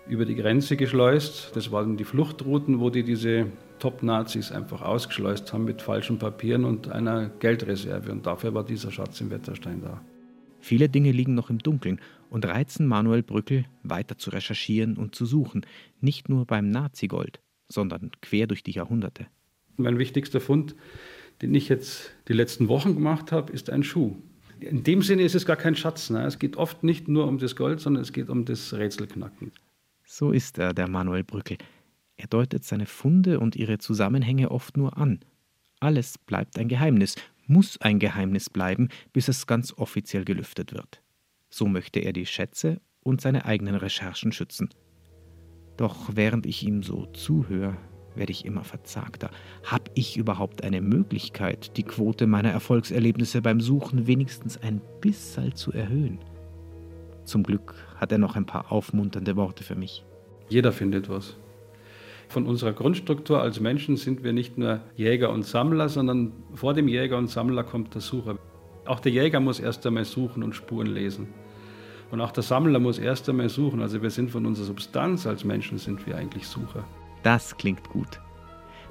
über 0.08 0.26
die 0.26 0.36
Grenze 0.36 0.78
geschleust. 0.78 1.52
Das 1.56 1.72
waren 1.72 1.98
die 1.98 2.04
Fluchtrouten, 2.04 2.80
wo 2.80 2.90
die 2.90 3.04
diese 3.04 3.48
Top-Nazis 3.80 4.52
einfach 4.52 4.82
ausgeschleust 4.82 5.52
haben 5.54 5.66
mit 5.66 5.82
falschen 5.82 6.20
Papieren 6.20 6.66
und 6.66 6.90
einer 6.90 7.30
Geldreserve. 7.40 8.12
Und 8.12 8.26
dafür 8.26 8.54
war 8.54 8.64
dieser 8.64 8.92
Schatz 8.92 9.22
im 9.22 9.32
Wetterstein 9.32 9.82
da. 9.82 10.02
Viele 10.60 10.90
Dinge 10.90 11.12
liegen 11.12 11.34
noch 11.34 11.50
im 11.50 11.60
Dunkeln 11.60 12.00
und 12.30 12.46
reizen 12.46 12.86
Manuel 12.86 13.24
Brückel, 13.24 13.66
weiter 13.84 14.18
zu 14.18 14.30
recherchieren 14.30 14.98
und 14.98 15.16
zu 15.16 15.26
suchen. 15.26 15.66
Nicht 16.00 16.30
nur 16.30 16.46
beim 16.46 16.70
Nazigold, 16.70 17.40
sondern 17.68 18.12
quer 18.22 18.48
durch 18.48 18.64
die 18.64 18.72
Jahrhunderte. 18.72 19.28
Mein 19.78 19.98
wichtigster 19.98 20.40
Fund, 20.40 20.76
den 21.42 21.56
ich 21.56 21.70
jetzt 21.70 22.12
die 22.28 22.34
letzten 22.34 22.68
Wochen 22.68 22.94
gemacht 22.94 23.32
habe, 23.32 23.52
ist 23.52 23.70
ein 23.70 23.84
Schuh 23.84 24.18
in 24.62 24.84
dem 24.84 25.02
Sinne 25.02 25.24
ist 25.24 25.36
es 25.36 25.46
gar 25.46 25.56
kein 25.56 25.76
Schatz. 25.76 26.10
Ne? 26.10 26.24
Es 26.26 26.40
geht 26.40 26.56
oft 26.56 26.84
nicht 26.84 27.08
nur 27.08 27.28
um 27.28 27.40
das 27.40 27.56
Gold, 27.56 27.80
sondern 27.80 28.04
es 28.04 28.14
geht 28.14 28.30
um 28.30 28.46
das 28.46 28.74
Rätselknacken. 28.74 29.52
So 30.14 30.32
ist 30.32 30.58
er, 30.58 30.74
der 30.74 30.90
Manuel 30.90 31.24
Brückel. 31.24 31.58
Er 32.18 32.28
deutet 32.28 32.66
seine 32.66 32.86
Funde 32.86 33.40
und 33.40 33.56
ihre 33.56 33.78
Zusammenhänge 33.78 34.52
oft 34.52 34.76
nur 34.76 34.98
an. 34.98 35.22
Alles 35.80 36.18
bleibt 36.18 36.60
ein 36.60 36.68
Geheimnis, 36.68 37.16
muss 37.48 37.80
ein 37.80 37.98
Geheimnis 37.98 38.50
bleiben, 38.50 38.90
bis 39.14 39.30
es 39.30 39.48
ganz 39.48 39.72
offiziell 39.78 40.26
gelüftet 40.26 40.74
wird. 40.74 41.02
So 41.50 41.66
möchte 41.66 42.02
er 42.02 42.12
die 42.12 42.26
Schätze 42.26 42.82
und 43.00 43.22
seine 43.22 43.46
eigenen 43.46 43.76
Recherchen 43.76 44.34
schützen. 44.34 44.68
Doch 45.78 46.10
während 46.14 46.46
ich 46.46 46.62
ihm 46.62 46.84
so 46.84 47.06
zuhöre, 47.14 47.78
werde 48.14 48.34
ich 48.34 48.44
immer 48.44 48.66
verzagter. 48.66 49.32
Hab 49.64 49.90
ich 49.96 50.18
überhaupt 50.18 50.62
eine 50.66 50.82
Möglichkeit, 50.82 51.78
die 51.78 51.84
Quote 51.84 52.28
meiner 52.28 52.52
Erfolgserlebnisse 52.52 53.42
beim 53.42 53.62
Suchen 53.62 54.08
wenigstens 54.08 54.58
ein 54.58 54.82
bisschen 55.00 55.56
zu 55.56 55.72
erhöhen? 55.72 56.20
Zum 57.26 57.44
Glück 57.44 57.76
hat 57.98 58.12
er 58.12 58.18
noch 58.18 58.36
ein 58.36 58.46
paar 58.46 58.72
aufmunternde 58.72 59.36
Worte 59.36 59.64
für 59.64 59.76
mich. 59.76 60.04
Jeder 60.50 60.72
findet 60.72 61.10
was. 61.10 61.38
Von 62.28 62.46
unserer 62.46 62.74
Grundstruktur 62.74 63.42
als 63.42 63.60
Menschen 63.60 63.98
sind 63.98 64.24
wir 64.24 64.34
nicht 64.34 64.58
nur 64.58 64.80
Jäger 64.96 65.32
und 65.32 65.46
Sammler, 65.46 65.90
sondern 65.90 66.32
vor 66.54 66.74
dem 66.74 66.88
Jäger 66.88 67.18
und 67.18 67.30
Sammler 67.30 67.64
kommt 67.64 67.94
der 67.94 68.02
Sucher. 68.02 68.38
Auch 68.86 69.00
der 69.00 69.12
Jäger 69.12 69.40
muss 69.40 69.60
erst 69.60 69.86
einmal 69.86 70.06
suchen 70.06 70.42
und 70.42 70.56
Spuren 70.56 70.88
lesen. 70.88 71.28
Und 72.10 72.22
auch 72.22 72.32
der 72.32 72.44
Sammler 72.44 72.80
muss 72.80 73.00
erst 73.00 73.30
einmal 73.30 73.50
suchen. 73.50 73.82
Also 73.82 74.02
wir 74.02 74.10
sind 74.10 74.32
von 74.32 74.46
unserer 74.46 74.66
Substanz 74.66 75.26
als 75.28 75.44
Menschen 75.44 75.78
sind 75.78 76.06
wir 76.06 76.18
eigentlich 76.18 76.48
Sucher. 76.48 76.84
Das 77.24 77.58
klingt 77.58 77.90
gut. 77.90 78.20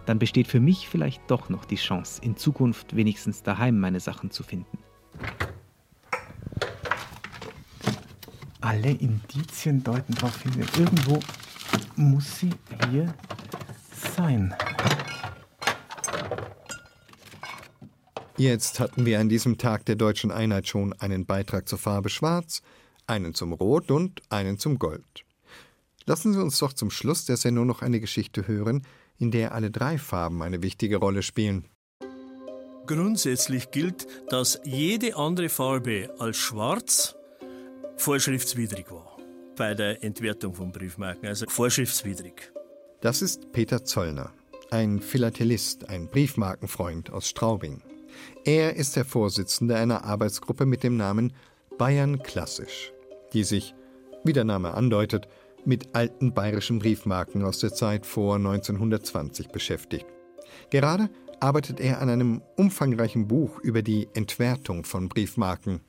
Dann 0.07 0.19
besteht 0.19 0.47
für 0.47 0.61
mich 0.61 0.89
vielleicht 0.89 1.23
doch 1.31 1.49
noch 1.51 1.65
die 1.65 1.77
Chance, 1.77 2.23
in 2.25 2.37
Zukunft 2.37 2.97
wenigstens 2.97 3.43
daheim 3.43 3.79
meine 3.79 4.01
Sachen 4.01 4.31
zu 4.31 4.43
finden. 4.43 4.79
Alle 8.61 8.91
Indizien 8.91 9.83
deuten 9.83 10.15
darauf 10.15 10.43
hin, 10.43 10.53
irgendwo 10.79 11.19
muss 11.97 12.41
sie 12.41 12.51
hier 12.91 13.15
sein. 14.17 14.55
Jetzt 18.37 18.81
hatten 18.81 19.07
wir 19.07 19.21
an 19.21 19.29
diesem 19.29 19.59
Tag 19.59 19.85
der 19.87 19.97
deutschen 19.97 20.31
Einheit 20.31 20.67
schon 20.69 20.93
einen 20.95 21.27
Beitrag 21.27 21.69
zur 21.69 21.79
Farbe 21.79 22.11
Schwarz, 22.11 22.63
einen 23.07 23.35
zum 23.35 23.53
Rot 23.53 23.91
und 23.91 24.23
einen 24.29 24.59
zum 24.59 24.79
Gold. 24.79 25.25
Lassen 26.07 26.33
Sie 26.33 26.43
uns 26.43 26.59
doch 26.59 26.73
zum 26.73 26.91
Schluss 26.91 27.25
der 27.25 27.37
Sendung 27.37 27.67
noch 27.67 27.83
eine 27.83 28.01
Geschichte 28.01 28.47
hören, 28.47 28.87
in 29.19 29.31
der 29.31 29.53
alle 29.53 29.71
drei 29.71 29.99
Farben 29.99 30.43
eine 30.43 30.63
wichtige 30.63 30.97
Rolle 30.97 31.23
spielen. 31.23 31.67
Grundsätzlich 32.87 33.71
gilt, 33.71 34.07
dass 34.31 34.61
jede 34.65 35.17
andere 35.17 35.49
Farbe 35.49 36.15
als 36.19 36.39
schwarz 36.39 37.15
vorschriftswidrig 38.01 38.91
war. 38.91 39.17
bei 39.57 39.75
der 39.75 40.03
Entwertung 40.03 40.55
von 40.55 40.73
Briefmarken, 40.73 41.29
also 41.29 41.45
vorschriftswidrig. 41.47 42.51
Das 43.03 43.21
ist 43.21 43.53
Peter 43.53 43.85
Zollner, 43.85 44.33
ein 44.71 45.01
Philatelist, 45.01 45.91
ein 45.91 46.09
Briefmarkenfreund 46.09 47.11
aus 47.11 47.29
Straubing. 47.29 47.83
Er 48.47 48.77
ist 48.77 48.97
der 48.97 49.05
Vorsitzende 49.05 49.77
einer 49.77 50.05
Arbeitsgruppe 50.05 50.65
mit 50.65 50.83
dem 50.83 50.97
Namen 50.97 51.35
Bayern 51.77 52.23
Klassisch, 52.23 52.91
die 53.35 53.45
sich, 53.45 53.75
wie 54.25 54.33
der 54.33 54.45
Name 54.45 54.73
andeutet, 54.73 55.29
mit 55.67 55.95
alten 55.95 56.33
bayerischen 56.33 56.79
Briefmarken 56.79 57.45
aus 57.45 57.59
der 57.59 57.75
Zeit 57.75 58.07
vor 58.07 58.37
1920 58.37 59.49
beschäftigt. 59.49 60.07
Gerade 60.71 61.11
arbeitet 61.39 61.81
er 61.81 62.01
an 62.01 62.09
einem 62.09 62.41
umfangreichen 62.57 63.29
Buch 63.29 63.61
über 63.61 63.83
die 63.83 64.09
Entwertung 64.15 64.85
von 64.85 65.11
Briefmarken. 65.11 65.81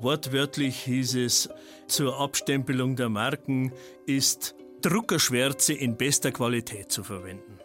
Wortwörtlich 0.00 0.76
hieß 0.80 1.16
es, 1.16 1.50
zur 1.86 2.18
Abstempelung 2.18 2.96
der 2.96 3.10
Marken 3.10 3.72
ist 4.06 4.54
Druckerschwärze 4.80 5.74
in 5.74 5.96
bester 5.96 6.32
Qualität 6.32 6.90
zu 6.90 7.02
verwenden. 7.02 7.58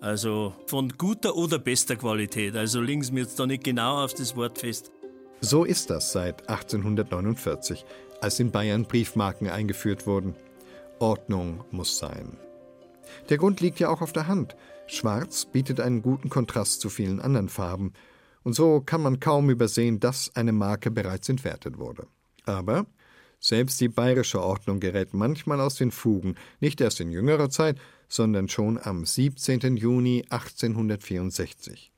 Also 0.00 0.54
von 0.66 0.90
guter 0.90 1.34
oder 1.34 1.58
bester 1.58 1.96
Qualität. 1.96 2.54
Also 2.54 2.80
legen 2.80 3.02
Sie 3.02 3.12
mir 3.12 3.22
jetzt 3.22 3.40
da 3.40 3.46
nicht 3.46 3.64
genau 3.64 4.04
auf 4.04 4.14
das 4.14 4.36
Wort 4.36 4.58
fest. 4.58 4.92
So 5.40 5.64
ist 5.64 5.90
das 5.90 6.12
seit 6.12 6.48
1849, 6.48 7.84
als 8.20 8.38
in 8.38 8.52
Bayern 8.52 8.84
Briefmarken 8.84 9.48
eingeführt 9.48 10.06
wurden. 10.06 10.36
Ordnung 11.00 11.64
muss 11.72 11.98
sein. 11.98 12.38
Der 13.30 13.38
Grund 13.38 13.60
liegt 13.60 13.80
ja 13.80 13.88
auch 13.88 14.00
auf 14.00 14.12
der 14.12 14.28
Hand. 14.28 14.56
Schwarz 14.86 15.44
bietet 15.46 15.80
einen 15.80 16.02
guten 16.02 16.28
Kontrast 16.28 16.80
zu 16.80 16.88
vielen 16.88 17.20
anderen 17.20 17.48
Farben, 17.48 17.94
und 18.44 18.52
so 18.52 18.80
kann 18.80 19.02
man 19.02 19.18
kaum 19.18 19.50
übersehen, 19.50 19.98
dass 19.98 20.34
eine 20.36 20.52
Marke 20.52 20.90
bereits 20.90 21.28
entwertet 21.28 21.78
wurde. 21.78 22.06
Aber 22.44 22.86
selbst 23.40 23.80
die 23.80 23.88
bayerische 23.88 24.42
Ordnung 24.42 24.80
gerät 24.80 25.12
manchmal 25.12 25.60
aus 25.60 25.74
den 25.74 25.90
Fugen, 25.90 26.36
nicht 26.60 26.80
erst 26.80 27.00
in 27.00 27.10
jüngerer 27.10 27.50
Zeit, 27.50 27.78
sondern 28.08 28.48
schon 28.48 28.78
am 28.80 29.04
17. 29.04 29.76
Juni 29.76 30.24
1864. 30.28 31.90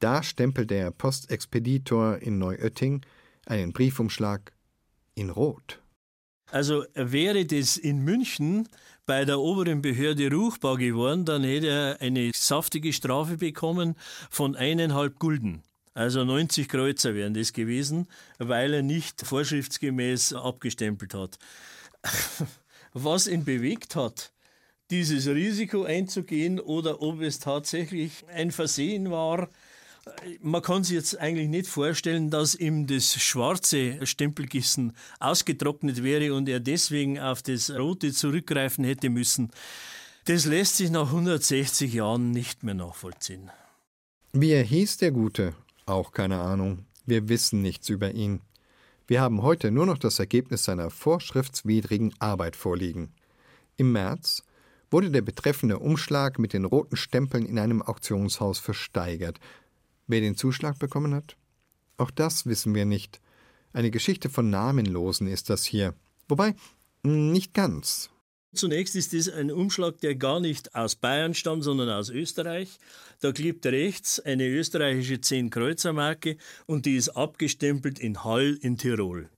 Da 0.00 0.22
stempelt 0.22 0.70
der 0.70 0.90
Postexpeditor 0.92 2.18
in 2.18 2.38
Neuötting 2.38 3.02
einen 3.46 3.72
Briefumschlag 3.72 4.52
in 5.14 5.30
Rot. 5.30 5.80
Also 6.50 6.84
wäre 6.94 7.44
das 7.44 7.76
in 7.76 8.04
München 8.04 8.68
bei 9.04 9.24
der 9.24 9.40
oberen 9.40 9.82
Behörde 9.82 10.30
ruchbar 10.30 10.76
geworden, 10.76 11.24
dann 11.24 11.42
hätte 11.42 11.68
er 11.68 12.00
eine 12.00 12.30
saftige 12.34 12.92
Strafe 12.92 13.36
bekommen 13.36 13.94
von 14.30 14.54
eineinhalb 14.56 15.18
Gulden. 15.18 15.62
Also 15.98 16.24
90 16.24 16.68
Kreuzer 16.68 17.16
wären 17.16 17.34
das 17.34 17.52
gewesen, 17.52 18.06
weil 18.38 18.72
er 18.72 18.82
nicht 18.82 19.20
vorschriftsgemäß 19.20 20.32
abgestempelt 20.32 21.12
hat. 21.12 21.40
Was 22.92 23.26
ihn 23.26 23.44
bewegt 23.44 23.96
hat, 23.96 24.30
dieses 24.92 25.26
Risiko 25.26 25.82
einzugehen 25.82 26.60
oder 26.60 27.02
ob 27.02 27.20
es 27.20 27.40
tatsächlich 27.40 28.24
ein 28.32 28.52
Versehen 28.52 29.10
war, 29.10 29.48
man 30.40 30.62
kann 30.62 30.84
sich 30.84 30.94
jetzt 30.94 31.18
eigentlich 31.18 31.48
nicht 31.48 31.66
vorstellen, 31.66 32.30
dass 32.30 32.54
ihm 32.54 32.86
das 32.86 33.20
schwarze 33.20 34.06
Stempelkissen 34.06 34.92
ausgetrocknet 35.18 36.04
wäre 36.04 36.32
und 36.32 36.48
er 36.48 36.60
deswegen 36.60 37.18
auf 37.18 37.42
das 37.42 37.72
rote 37.72 38.12
zurückgreifen 38.12 38.84
hätte 38.84 39.10
müssen. 39.10 39.50
Das 40.26 40.44
lässt 40.44 40.76
sich 40.76 40.90
nach 40.90 41.08
160 41.08 41.92
Jahren 41.92 42.30
nicht 42.30 42.62
mehr 42.62 42.74
nachvollziehen. 42.74 43.50
Wie 44.32 44.52
er 44.52 44.62
hieß, 44.62 44.98
der 44.98 45.10
Gute? 45.10 45.54
Auch 45.88 46.12
keine 46.12 46.38
Ahnung. 46.38 46.84
Wir 47.06 47.30
wissen 47.30 47.62
nichts 47.62 47.88
über 47.88 48.12
ihn. 48.12 48.42
Wir 49.06 49.22
haben 49.22 49.40
heute 49.40 49.70
nur 49.70 49.86
noch 49.86 49.96
das 49.96 50.18
Ergebnis 50.18 50.64
seiner 50.64 50.90
vorschriftswidrigen 50.90 52.14
Arbeit 52.18 52.56
vorliegen. 52.56 53.14
Im 53.78 53.92
März 53.92 54.42
wurde 54.90 55.10
der 55.10 55.22
betreffende 55.22 55.78
Umschlag 55.78 56.38
mit 56.38 56.52
den 56.52 56.66
roten 56.66 56.96
Stempeln 56.96 57.46
in 57.46 57.58
einem 57.58 57.80
Auktionshaus 57.80 58.58
versteigert, 58.58 59.40
Wer 60.10 60.20
den 60.20 60.36
Zuschlag 60.36 60.78
bekommen 60.78 61.14
hat? 61.14 61.36
Auch 61.96 62.10
das 62.10 62.46
wissen 62.46 62.74
wir 62.74 62.84
nicht. 62.84 63.20
Eine 63.72 63.90
Geschichte 63.90 64.28
von 64.28 64.48
Namenlosen 64.50 65.26
ist 65.26 65.50
das 65.50 65.64
hier. 65.64 65.94
Wobei, 66.28 66.54
nicht 67.02 67.54
ganz. 67.54 68.10
Zunächst 68.54 68.96
ist 68.96 69.12
es 69.12 69.28
ein 69.28 69.52
Umschlag, 69.52 70.00
der 70.00 70.14
gar 70.14 70.40
nicht 70.40 70.74
aus 70.74 70.96
Bayern 70.96 71.34
stammt, 71.34 71.64
sondern 71.64 71.90
aus 71.90 72.08
Österreich. 72.08 72.78
Da 73.20 73.32
klebt 73.32 73.66
rechts 73.66 74.20
eine 74.20 74.46
österreichische 74.48 75.16
10-Kreuzer-Marke 75.16 76.38
und 76.66 76.86
die 76.86 76.96
ist 76.96 77.10
abgestempelt 77.10 77.98
in 77.98 78.24
Hall 78.24 78.58
in 78.62 78.78
Tirol. 78.78 79.28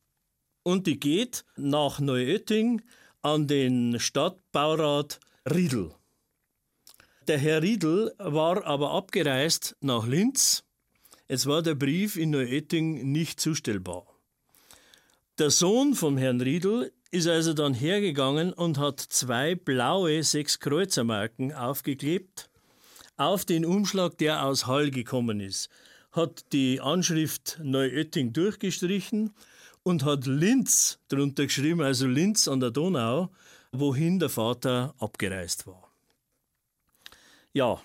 Und 0.62 0.87
die 0.87 1.01
geht 1.01 1.44
nach 1.57 1.99
Neuötting 1.99 2.83
an 3.23 3.49
den 3.49 3.99
Stadtbaurat 3.99 5.18
Riedl. 5.51 5.92
Der 7.27 7.38
Herr 7.38 7.62
Riedl 7.62 8.12
war 8.18 8.64
aber 8.64 8.92
abgereist 8.92 9.77
nach 9.81 10.07
Linz. 10.07 10.64
Es 11.27 11.46
war 11.46 11.62
der 11.62 11.75
Brief 11.75 12.16
in 12.16 12.31
Neuötting 12.31 13.11
nicht 13.11 13.40
zustellbar. 13.40 14.07
Der 15.38 15.51
Sohn 15.51 15.94
vom 15.94 16.16
Herrn 16.16 16.40
Riedl 16.40 16.92
ist 17.11 17.27
also 17.27 17.55
dann 17.55 17.75
hergegangen 17.75 18.53
und 18.53 18.79
hat 18.79 19.01
zwei 19.01 19.55
blaue 19.55 20.23
Sechs-Kreuzer-Marken 20.23 21.53
aufgeklebt 21.53 22.49
auf 23.16 23.44
den 23.44 23.66
Umschlag, 23.66 24.16
der 24.18 24.46
aus 24.46 24.66
Hall 24.66 24.90
gekommen 24.90 25.40
ist, 25.40 25.68
hat 26.12 26.53
die 26.53 26.81
Anschrift 26.81 27.59
Neuötting 27.62 28.33
durchgestrichen 28.33 29.35
und 29.83 30.05
hat 30.05 30.27
Linz 30.27 30.99
drunter 31.09 31.44
geschrieben, 31.44 31.83
also 31.83 32.07
Linz 32.07 32.49
an 32.49 32.61
der 32.61 32.70
Donau, 32.70 33.29
wohin 33.73 34.18
der 34.18 34.31
Vater 34.31 34.94
abgereist 34.99 35.66
war. 35.66 35.90
Ja, 37.53 37.81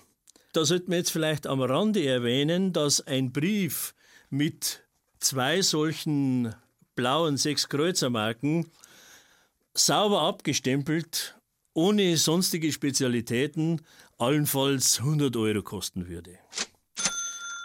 da 0.52 0.64
sollte 0.64 0.88
man 0.88 0.98
jetzt 0.98 1.10
vielleicht 1.10 1.46
am 1.46 1.60
Rande 1.60 2.04
erwähnen, 2.06 2.72
dass 2.72 3.06
ein 3.06 3.32
Brief 3.32 3.94
mit 4.30 4.84
zwei 5.18 5.60
solchen 5.60 6.54
blauen 6.94 7.36
Sechs-Kreuzer-Marken 7.36 8.70
sauber 9.76 10.22
abgestempelt, 10.22 11.38
ohne 11.74 12.16
sonstige 12.16 12.72
Spezialitäten, 12.72 13.82
allenfalls 14.18 15.00
100 15.00 15.36
Euro 15.36 15.62
kosten 15.62 16.08
würde. 16.08 16.38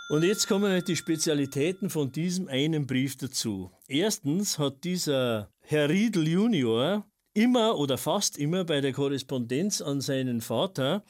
Und 0.09 0.23
jetzt 0.23 0.47
kommen 0.47 0.69
halt 0.69 0.89
die 0.89 0.97
Spezialitäten 0.97 1.89
von 1.89 2.11
diesem 2.11 2.49
einen 2.49 2.85
Brief 2.85 3.15
dazu. 3.15 3.71
Erstens 3.87 4.59
hat 4.59 4.83
dieser 4.83 5.49
Herr 5.61 5.87
Riedel 5.87 6.27
Junior 6.27 7.05
immer 7.33 7.77
oder 7.77 7.97
fast 7.97 8.37
immer 8.37 8.65
bei 8.65 8.81
der 8.81 8.91
Korrespondenz 8.91 9.81
an 9.81 10.01
seinen 10.01 10.41
Vater 10.41 11.05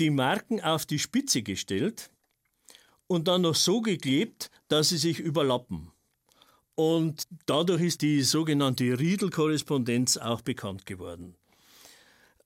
die 0.00 0.08
Marken 0.08 0.62
auf 0.62 0.86
die 0.86 0.98
Spitze 0.98 1.42
gestellt 1.42 2.10
und 3.06 3.28
dann 3.28 3.42
noch 3.42 3.54
so 3.54 3.82
geklebt, 3.82 4.50
dass 4.68 4.88
sie 4.88 4.98
sich 4.98 5.18
überlappen. 5.18 5.92
Und 6.78 7.24
dadurch 7.46 7.82
ist 7.82 8.02
die 8.02 8.22
sogenannte 8.22 8.84
Riedel-Korrespondenz 8.84 10.16
auch 10.16 10.42
bekannt 10.42 10.86
geworden. 10.86 11.34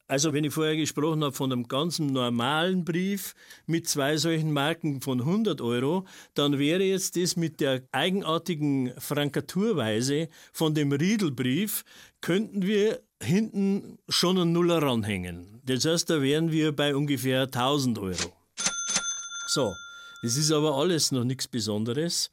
Also 0.08 0.32
wenn 0.32 0.44
ich 0.44 0.54
vorher 0.54 0.74
gesprochen 0.74 1.22
habe 1.22 1.34
von 1.34 1.52
einem 1.52 1.68
ganz 1.68 1.98
normalen 1.98 2.82
Brief 2.82 3.34
mit 3.66 3.86
zwei 3.86 4.16
solchen 4.16 4.50
Marken 4.50 5.02
von 5.02 5.20
100 5.20 5.60
Euro, 5.60 6.06
dann 6.32 6.58
wäre 6.58 6.82
jetzt 6.82 7.16
das 7.16 7.36
mit 7.36 7.60
der 7.60 7.82
eigenartigen 7.92 8.94
Frankaturweise 8.96 10.30
von 10.54 10.74
dem 10.74 10.92
Riedelbrief, 10.92 11.84
könnten 12.22 12.62
wir 12.62 13.02
hinten 13.22 13.98
schon 14.08 14.38
einen 14.38 14.52
Nuller 14.52 14.82
ranhängen. 14.82 15.60
Das 15.66 15.84
heißt, 15.84 16.08
da 16.08 16.22
wären 16.22 16.50
wir 16.50 16.72
bei 16.72 16.96
ungefähr 16.96 17.42
1000 17.42 17.98
Euro. 17.98 18.32
So, 19.46 19.74
das 20.22 20.38
ist 20.38 20.50
aber 20.52 20.74
alles 20.74 21.12
noch 21.12 21.24
nichts 21.24 21.46
Besonderes, 21.46 22.30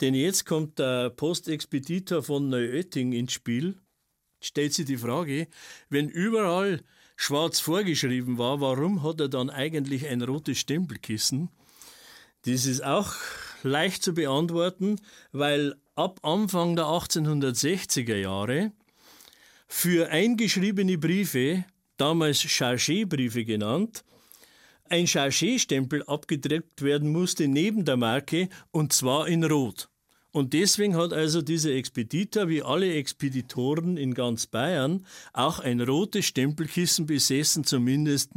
denn 0.00 0.14
jetzt 0.14 0.46
kommt 0.46 0.78
der 0.78 1.10
Postexpeditor 1.10 2.22
von 2.22 2.48
Neuötting 2.48 3.12
ins 3.12 3.32
Spiel. 3.32 3.76
Stellt 4.40 4.72
sich 4.72 4.86
die 4.86 4.96
Frage, 4.96 5.48
wenn 5.88 6.08
überall 6.08 6.82
schwarz 7.16 7.58
vorgeschrieben 7.58 8.38
war, 8.38 8.60
warum 8.60 9.02
hat 9.02 9.20
er 9.20 9.28
dann 9.28 9.50
eigentlich 9.50 10.06
ein 10.06 10.22
rotes 10.22 10.58
Stempelkissen? 10.58 11.50
Das 12.42 12.66
ist 12.66 12.84
auch 12.84 13.14
leicht 13.64 14.04
zu 14.04 14.14
beantworten, 14.14 15.00
weil 15.32 15.74
ab 15.96 16.20
Anfang 16.22 16.76
der 16.76 16.84
1860er 16.84 18.14
Jahre 18.14 18.72
für 19.66 20.08
eingeschriebene 20.10 20.96
Briefe, 20.96 21.64
damals 21.96 22.38
Chargé-Briefe 22.38 23.44
genannt, 23.44 24.04
ein 24.90 25.06
Chargé-Stempel 25.06 26.02
abgedruckt 26.04 26.82
werden 26.82 27.10
musste 27.10 27.48
neben 27.48 27.84
der 27.84 27.96
Marke 27.96 28.48
und 28.70 28.92
zwar 28.92 29.28
in 29.28 29.44
Rot. 29.44 29.88
Und 30.30 30.52
deswegen 30.52 30.94
hat 30.94 31.12
also 31.12 31.40
dieser 31.42 31.70
Expeditor, 31.70 32.48
wie 32.48 32.62
alle 32.62 32.94
Expeditoren 32.94 33.96
in 33.96 34.14
ganz 34.14 34.46
Bayern, 34.46 35.06
auch 35.32 35.58
ein 35.58 35.80
rotes 35.80 36.26
Stempelkissen 36.26 37.06
besessen, 37.06 37.64
zumindest 37.64 38.32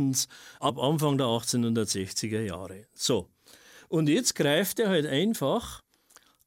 ab 0.60 0.80
Anfang 0.80 1.18
der 1.18 1.28
1860er 1.28 2.41
Jahre. 2.41 2.88
So. 2.93 3.30
Und 3.89 4.08
jetzt 4.08 4.36
greift 4.36 4.80
er 4.80 4.89
halt 4.89 5.06
einfach, 5.06 5.82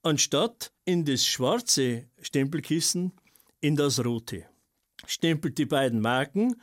anstatt 0.03 0.73
in 0.87 1.05
das 1.05 1.27
schwarze 1.27 2.07
Stempelkissen, 2.21 3.13
in 3.61 3.77
das 3.77 4.05
rote. 4.05 4.47
stempelt 5.07 5.59
die 5.59 5.67
beiden 5.67 6.01
Marken 6.01 6.57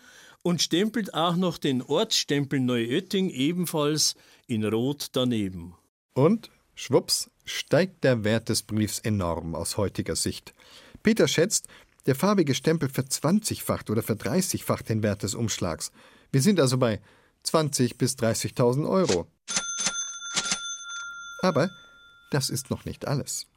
und 0.44 0.62
stempelt 0.62 1.14
auch 1.14 1.36
noch 1.36 1.58
den 1.58 1.82
Ortsstempel 1.82 2.60
Neuötting 2.60 3.30
ebenfalls 3.30 4.16
in 4.48 4.64
Rot 4.66 5.10
daneben. 5.14 5.76
Und 6.14 6.50
schwupps 6.76 7.30
steigt 7.46 8.04
der 8.04 8.24
Wert 8.24 8.50
des 8.50 8.64
Briefs 8.64 9.00
enorm 9.00 9.56
aus 9.56 9.78
heutiger 9.78 10.16
Sicht. 10.16 10.54
Peter 11.04 11.28
schätzt, 11.28 11.68
der 12.06 12.16
farbige 12.16 12.56
Stempel 12.56 12.89
verzwanzigfacht 12.89 13.89
oder 13.89 14.02
verdreißigfacht 14.02 14.89
den 14.89 15.04
Wert 15.04 15.24
des 15.24 15.36
Umschlags. 15.36 15.92
Wir 16.32 16.42
sind 16.42 16.60
also 16.60 16.78
bei 16.78 17.00
20.000 17.46 17.98
bis 17.98 18.16
30.000 18.16 18.89
Euro. 18.89 19.28
Aber 21.42 21.70
das 22.32 22.50
ist 22.50 22.70
noch 22.70 22.86
nicht 22.86 23.08
alles. 23.08 23.48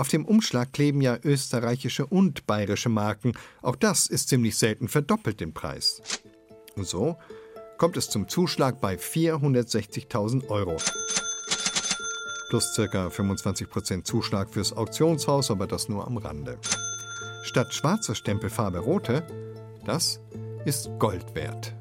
Auf 0.00 0.08
dem 0.08 0.24
Umschlag 0.24 0.72
kleben 0.72 1.02
ja 1.02 1.18
österreichische 1.22 2.06
und 2.06 2.46
bayerische 2.46 2.88
Marken. 2.88 3.34
Auch 3.60 3.76
das 3.76 4.06
ist 4.06 4.30
ziemlich 4.30 4.56
selten 4.56 4.88
verdoppelt 4.88 5.40
den 5.40 5.52
Preis. 5.52 6.00
Und 6.74 6.86
so 6.86 7.18
kommt 7.76 7.98
es 7.98 8.08
zum 8.08 8.26
Zuschlag 8.26 8.80
bei 8.80 8.94
460.000 8.94 10.48
Euro. 10.48 10.78
Plus 12.48 12.72
ca. 12.74 13.08
25% 13.08 14.04
Zuschlag 14.04 14.48
fürs 14.48 14.72
Auktionshaus, 14.72 15.50
aber 15.50 15.66
das 15.66 15.90
nur 15.90 16.06
am 16.06 16.16
Rande. 16.16 16.56
Statt 17.42 17.74
schwarzer 17.74 18.14
Stempelfarbe 18.14 18.78
rote, 18.78 19.26
das 19.84 20.18
ist 20.64 20.88
Gold 20.98 21.34
wert. 21.34 21.74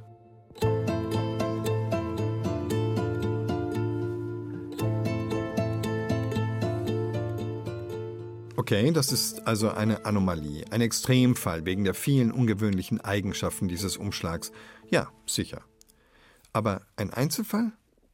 Okay, 8.72 8.92
das 8.92 9.12
ist 9.12 9.48
also 9.48 9.72
eine 9.72 10.06
Anomalie, 10.06 10.64
ein 10.70 10.82
Extremfall 10.82 11.66
wegen 11.66 11.86
der 11.86 11.96
vielen 11.96 12.32
ungewöhnlichen 12.32 13.02
Eigenschaften 13.02 13.68
dieses 13.68 13.98
Umschlags. 13.98 14.52
Ja, 14.92 15.12
sicher. 15.26 15.64
Aber 16.54 16.84
ein 16.96 17.12
Einzelfall? 17.12 17.72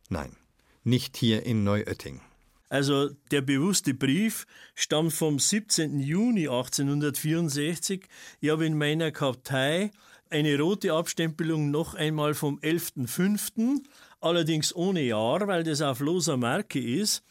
Nein, 0.07 0.37
nicht 0.85 1.17
hier 1.17 1.45
in 1.45 1.65
Neuötting. 1.65 2.21
Also 2.69 3.09
der 3.31 3.41
bewusste 3.41 3.93
Brief 3.93 4.47
stammt 4.75 5.11
vom 5.11 5.39
17. 5.39 5.99
Juni 5.99 6.47
1864. 6.47 8.07
Ich 8.39 8.49
habe 8.49 8.65
in 8.65 8.77
meiner 8.77 9.11
Kartei 9.11 9.91
eine 10.29 10.57
rote 10.57 10.93
Abstempelung 10.93 11.69
noch 11.69 11.95
einmal 11.95 12.33
vom 12.33 12.59
11.05., 12.59 13.83
allerdings 14.21 14.73
ohne 14.73 15.01
Jahr, 15.01 15.47
weil 15.47 15.65
das 15.65 15.81
auf 15.81 15.99
loser 15.99 16.37
Marke 16.37 16.79
ist 16.79 17.25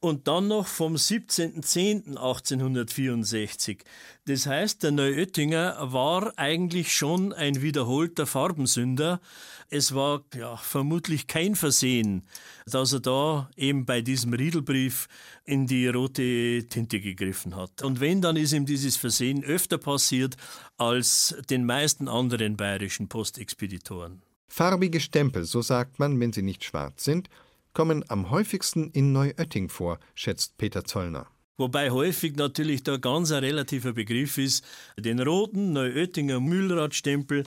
und 0.00 0.26
dann 0.28 0.48
noch 0.48 0.66
vom 0.66 0.94
17.10.1864. 0.94 3.78
Das 4.26 4.44
heißt, 4.46 4.82
der 4.82 4.90
Neuöttinger 4.90 5.76
war 5.92 6.34
eigentlich 6.36 6.94
schon 6.94 7.32
ein 7.32 7.62
wiederholter 7.62 8.26
Farbensünder. 8.26 9.22
Es 9.70 9.94
war 9.94 10.22
ja, 10.34 10.56
vermutlich 10.56 11.26
kein 11.26 11.56
Versehen, 11.56 12.24
dass 12.66 12.92
er 12.92 13.00
da 13.00 13.48
eben 13.56 13.86
bei 13.86 14.02
diesem 14.02 14.34
Riedelbrief 14.34 15.08
in 15.44 15.66
die 15.66 15.88
rote 15.88 16.66
Tinte 16.68 17.00
gegriffen 17.00 17.56
hat. 17.56 17.82
Und 17.82 18.00
wenn, 18.00 18.20
dann 18.20 18.36
ist 18.36 18.52
ihm 18.52 18.66
dieses 18.66 18.96
Versehen 18.96 19.42
öfter 19.44 19.78
passiert 19.78 20.36
als 20.76 21.34
den 21.50 21.64
meisten 21.64 22.08
anderen 22.08 22.56
bayerischen 22.56 23.08
Postexpeditoren. 23.08 24.22
Farbige 24.48 25.00
Stempel, 25.00 25.44
so 25.44 25.62
sagt 25.62 25.98
man, 25.98 26.20
wenn 26.20 26.32
sie 26.32 26.42
nicht 26.42 26.62
schwarz 26.64 27.04
sind, 27.04 27.28
kommen 27.76 28.06
am 28.08 28.30
häufigsten 28.30 28.90
in 28.92 29.12
Neuötting 29.12 29.68
vor, 29.68 29.98
schätzt 30.14 30.56
Peter 30.56 30.86
Zollner. 30.86 31.26
Wobei 31.58 31.90
häufig 31.90 32.34
natürlich 32.34 32.82
da 32.84 32.96
ganz 32.96 33.32
ein 33.32 33.44
relativer 33.44 33.92
Begriff 33.92 34.38
ist. 34.38 34.64
Den 34.98 35.20
roten 35.20 35.74
Neuöttinger 35.74 36.40
Mühlradstempel, 36.40 37.44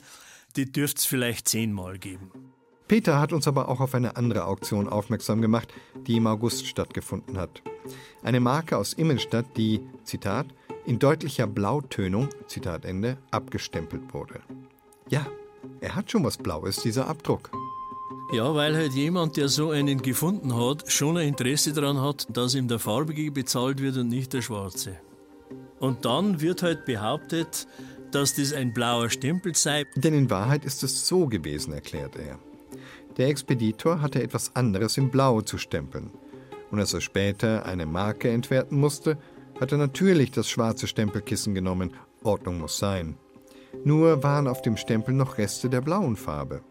die 0.56 0.72
dürfte 0.72 1.00
es 1.00 1.06
vielleicht 1.06 1.48
zehnmal 1.48 1.98
geben. 1.98 2.30
Peter 2.88 3.20
hat 3.20 3.34
uns 3.34 3.48
aber 3.48 3.70
auch 3.70 3.80
auf 3.80 3.96
eine 3.96 4.18
andere 4.18 4.46
Auktion 4.46 4.88
aufmerksam 4.88 5.42
gemacht, 5.42 5.74
die 6.06 6.18
im 6.18 6.28
August 6.28 6.68
stattgefunden 6.68 7.40
hat. 7.40 7.64
Eine 8.22 8.40
Marke 8.40 8.78
aus 8.78 8.94
Immenstadt, 8.94 9.58
die, 9.58 9.82
Zitat, 10.04 10.46
in 10.86 11.00
deutlicher 11.00 11.48
Blautönung, 11.48 12.30
Zitat 12.46 12.86
Ende, 12.86 13.18
abgestempelt 13.32 14.14
wurde. 14.14 14.42
Ja, 15.10 15.26
er 15.82 15.96
hat 15.96 16.12
schon 16.12 16.24
was 16.24 16.38
Blaues, 16.38 16.84
dieser 16.84 17.08
Abdruck. 17.08 17.50
Ja, 18.32 18.54
weil 18.54 18.76
halt 18.76 18.94
jemand, 18.94 19.38
der 19.38 19.50
so 19.50 19.72
einen 19.72 20.04
gefunden 20.04 20.56
hat, 20.56 20.92
schon 20.92 21.18
ein 21.18 21.30
Interesse 21.30 21.74
daran 21.74 22.00
hat, 22.00 22.28
dass 22.32 22.54
ihm 22.54 22.68
der 22.68 22.78
Farbige 22.78 23.32
bezahlt 23.32 23.82
wird 23.82 23.98
und 23.98 24.08
nicht 24.10 24.34
der 24.34 24.44
Schwarze. 24.44 24.98
Und 25.80 26.06
dann 26.06 26.40
wird 26.40 26.62
halt 26.62 26.86
behauptet, 26.86 27.68
dass 28.12 28.36
das 28.36 28.54
ein 28.54 28.72
blauer 28.72 29.10
Stempel 29.10 29.56
sei. 29.56 29.86
Denn 29.96 30.14
in 30.14 30.30
Wahrheit 30.30 30.64
ist 30.64 30.84
es 30.84 31.08
so 31.08 31.26
gewesen, 31.26 31.74
erklärt 31.74 32.18
er. 32.18 32.38
Der 33.18 33.30
Expeditor 33.30 34.00
hatte 34.00 34.22
etwas 34.22 34.56
anderes 34.56 34.98
in 34.98 35.10
Blau 35.10 35.42
zu 35.42 35.58
stempeln. 35.58 36.12
Und 36.70 36.80
als 36.80 36.94
er 36.94 37.02
später 37.02 37.66
eine 37.66 37.88
Marke 37.88 38.30
entwerten 38.30 38.80
musste, 38.80 39.18
hat 39.60 39.72
er 39.72 39.80
natürlich 39.80 40.30
das 40.30 40.48
schwarze 40.48 40.86
Stempelkissen 40.86 41.56
genommen. 41.56 41.94
Ordnung 42.24 42.60
muss 42.60 42.78
sein. 42.78 43.18
Nur 43.84 44.22
waren 44.22 44.48
auf 44.48 44.62
dem 44.62 44.78
Stempel 44.78 45.16
noch 45.16 45.40
Reste 45.40 45.68
der 45.68 45.82
blauen 45.82 46.16
Farbe. 46.16 46.62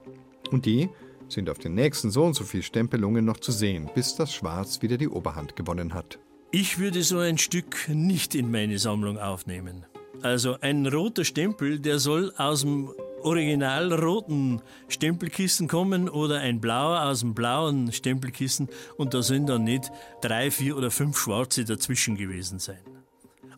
Und 0.51 0.65
die 0.65 0.89
sind 1.29 1.51
auf 1.51 1.59
den 1.59 1.75
nächsten 1.75 2.11
so 2.11 2.25
und 2.25 2.35
so 2.35 2.45
viel 2.45 2.63
Stempelungen 2.63 3.25
noch 3.25 3.39
zu 3.39 3.53
sehen, 3.53 3.91
bis 3.95 4.17
das 4.17 4.33
Schwarz 4.33 4.83
wieder 4.83 4.97
die 4.97 5.09
Oberhand 5.09 5.57
gewonnen 5.57 5.95
hat. 5.95 6.19
Ich 6.51 6.79
würde 6.79 7.03
so 7.03 7.19
ein 7.19 7.39
Stück 7.39 7.89
nicht 7.89 8.35
in 8.35 8.51
meine 8.51 8.79
Sammlung 8.79 9.19
aufnehmen. 9.19 9.85
Also 10.23 10.57
ein 10.61 10.87
roter 10.87 11.25
Stempel, 11.25 11.79
der 11.79 11.99
soll 11.99 12.33
aus 12.37 12.63
dem 12.63 12.91
original 13.23 13.93
roten 13.93 14.63
Stempelkissen 14.89 15.69
kommen 15.69 16.09
oder 16.09 16.39
ein 16.41 16.61
blauer 16.61 17.03
aus 17.03 17.21
dem 17.21 17.35
blauen 17.35 17.93
Stempelkissen 17.93 18.69
und 18.97 19.15
da 19.15 19.23
sind 19.23 19.49
dann 19.49 19.65
nicht 19.65 19.91
drei, 20.21 20.51
vier 20.51 20.77
oder 20.77 20.91
fünf 20.91 21.19
schwarze 21.19 21.65
dazwischen 21.65 22.17
gewesen 22.17 22.59
sein. 22.59 22.81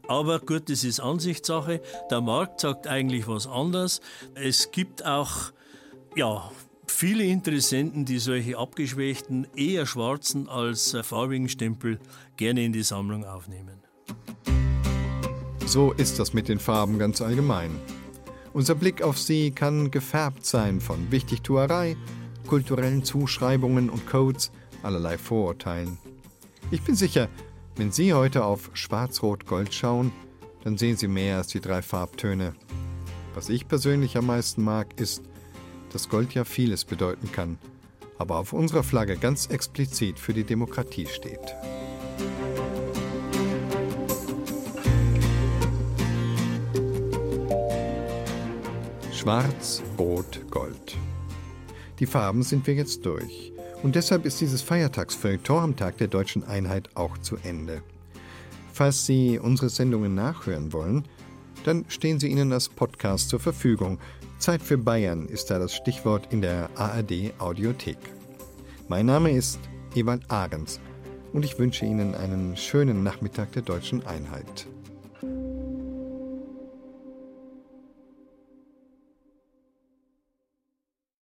Aber 0.09 0.41
gut, 0.41 0.69
das 0.69 0.83
ist 0.83 0.99
Ansichtssache. 0.99 1.81
Der 2.11 2.21
Markt 2.21 2.61
sagt 2.61 2.89
eigentlich 2.89 3.29
was 3.29 3.47
anderes. 3.47 4.01
Es 4.35 4.73
gibt 4.73 5.07
auch 5.07 5.53
ja, 6.17 6.51
viele 6.91 7.25
Interessenten, 7.25 8.05
die 8.05 8.19
solche 8.19 8.59
abgeschwächten, 8.59 9.47
eher 9.57 9.87
schwarzen 9.87 10.49
als 10.49 10.95
äh, 10.95 11.03
farbigen 11.03 11.49
Stempel 11.49 11.99
gerne 12.37 12.65
in 12.65 12.73
die 12.73 12.83
Sammlung 12.83 13.25
aufnehmen. 13.25 13.81
So 15.67 15.93
ist 15.93 16.19
das 16.19 16.33
mit 16.33 16.49
den 16.49 16.59
Farben 16.59 16.99
ganz 16.99 17.21
allgemein. 17.21 17.71
Unser 18.53 18.75
Blick 18.75 19.03
auf 19.03 19.19
sie 19.19 19.53
kann 19.53 19.91
gefärbt 19.91 20.45
sein 20.45 20.81
von 20.81 21.11
Wichtigtuerei, 21.13 21.97
kulturellen 22.47 23.05
Zuschreibungen 23.05 23.89
und 23.89 24.07
Codes, 24.07 24.51
allerlei 24.83 25.17
Vorurteilen. 25.17 25.99
Ich 26.73 26.83
bin 26.83 26.97
sicher, 26.97 27.29
wenn 27.77 27.93
Sie 27.93 28.13
heute 28.13 28.45
auf 28.45 28.71
Schwarz-Rot-Gold 28.75 29.73
schauen, 29.73 30.13
dann 30.65 30.77
sehen 30.77 30.97
Sie 30.97 31.09
mehr 31.09 31.39
als 31.39 31.47
die 31.47 31.61
drei 31.61 31.83
Farbtöne. 31.83 32.55
Was 33.35 33.49
ich 33.49 33.69
persönlich 33.69 34.17
am 34.17 34.27
meisten 34.27 34.63
mag, 34.63 35.01
ist, 35.01 35.23
dass 35.93 36.09
Gold 36.09 36.35
ja 36.35 36.45
vieles 36.45 36.85
bedeuten 36.85 37.31
kann, 37.33 37.59
aber 38.19 38.37
auf 38.37 38.53
unserer 38.53 38.83
Flagge 38.83 39.17
ganz 39.17 39.47
explizit 39.47 40.19
für 40.19 40.33
die 40.33 40.45
Demokratie 40.45 41.07
steht. 41.07 41.55
Schwarz, 49.13 49.83
Rot, 49.99 50.41
Gold. 50.51 50.97
Die 51.99 52.07
Farben 52.07 52.43
sind 52.43 52.67
wir 52.67 52.75
jetzt 52.75 53.05
durch. 53.05 53.53
Und 53.83 53.95
deshalb 53.95 54.25
ist 54.25 54.41
dieses 54.41 54.63
Feiertagsfeuilleton 54.63 55.63
am 55.63 55.77
Tag 55.77 55.99
der 55.99 56.09
deutschen 56.09 56.45
Einheit 56.45 56.89
auch 56.97 57.19
zu 57.19 57.37
Ende. 57.37 57.83
Falls 58.73 59.05
Sie 59.05 59.39
unsere 59.39 59.69
Sendungen 59.69 60.15
nachhören 60.15 60.73
wollen, 60.73 61.05
dann 61.65 61.85
stehen 61.89 62.19
sie 62.19 62.29
Ihnen 62.29 62.53
als 62.53 62.69
Podcast 62.69 63.29
zur 63.29 63.41
Verfügung 63.41 63.99
Zeit 64.41 64.63
für 64.63 64.79
Bayern 64.79 65.27
ist 65.27 65.51
da 65.51 65.59
das 65.59 65.75
Stichwort 65.75 66.33
in 66.33 66.41
der 66.41 66.71
ARD 66.75 67.35
Audiothek. 67.39 67.99
Mein 68.89 69.05
Name 69.05 69.33
ist 69.33 69.61
Ewald 69.95 70.23
Ahrens 70.31 70.81
und 71.35 71.45
ich 71.45 71.59
wünsche 71.59 71.85
Ihnen 71.85 72.15
einen 72.15 72.57
schönen 72.57 73.03
Nachmittag 73.03 73.53
der 73.53 73.63
deutschen 73.63 74.07
Einheit. 74.07 74.67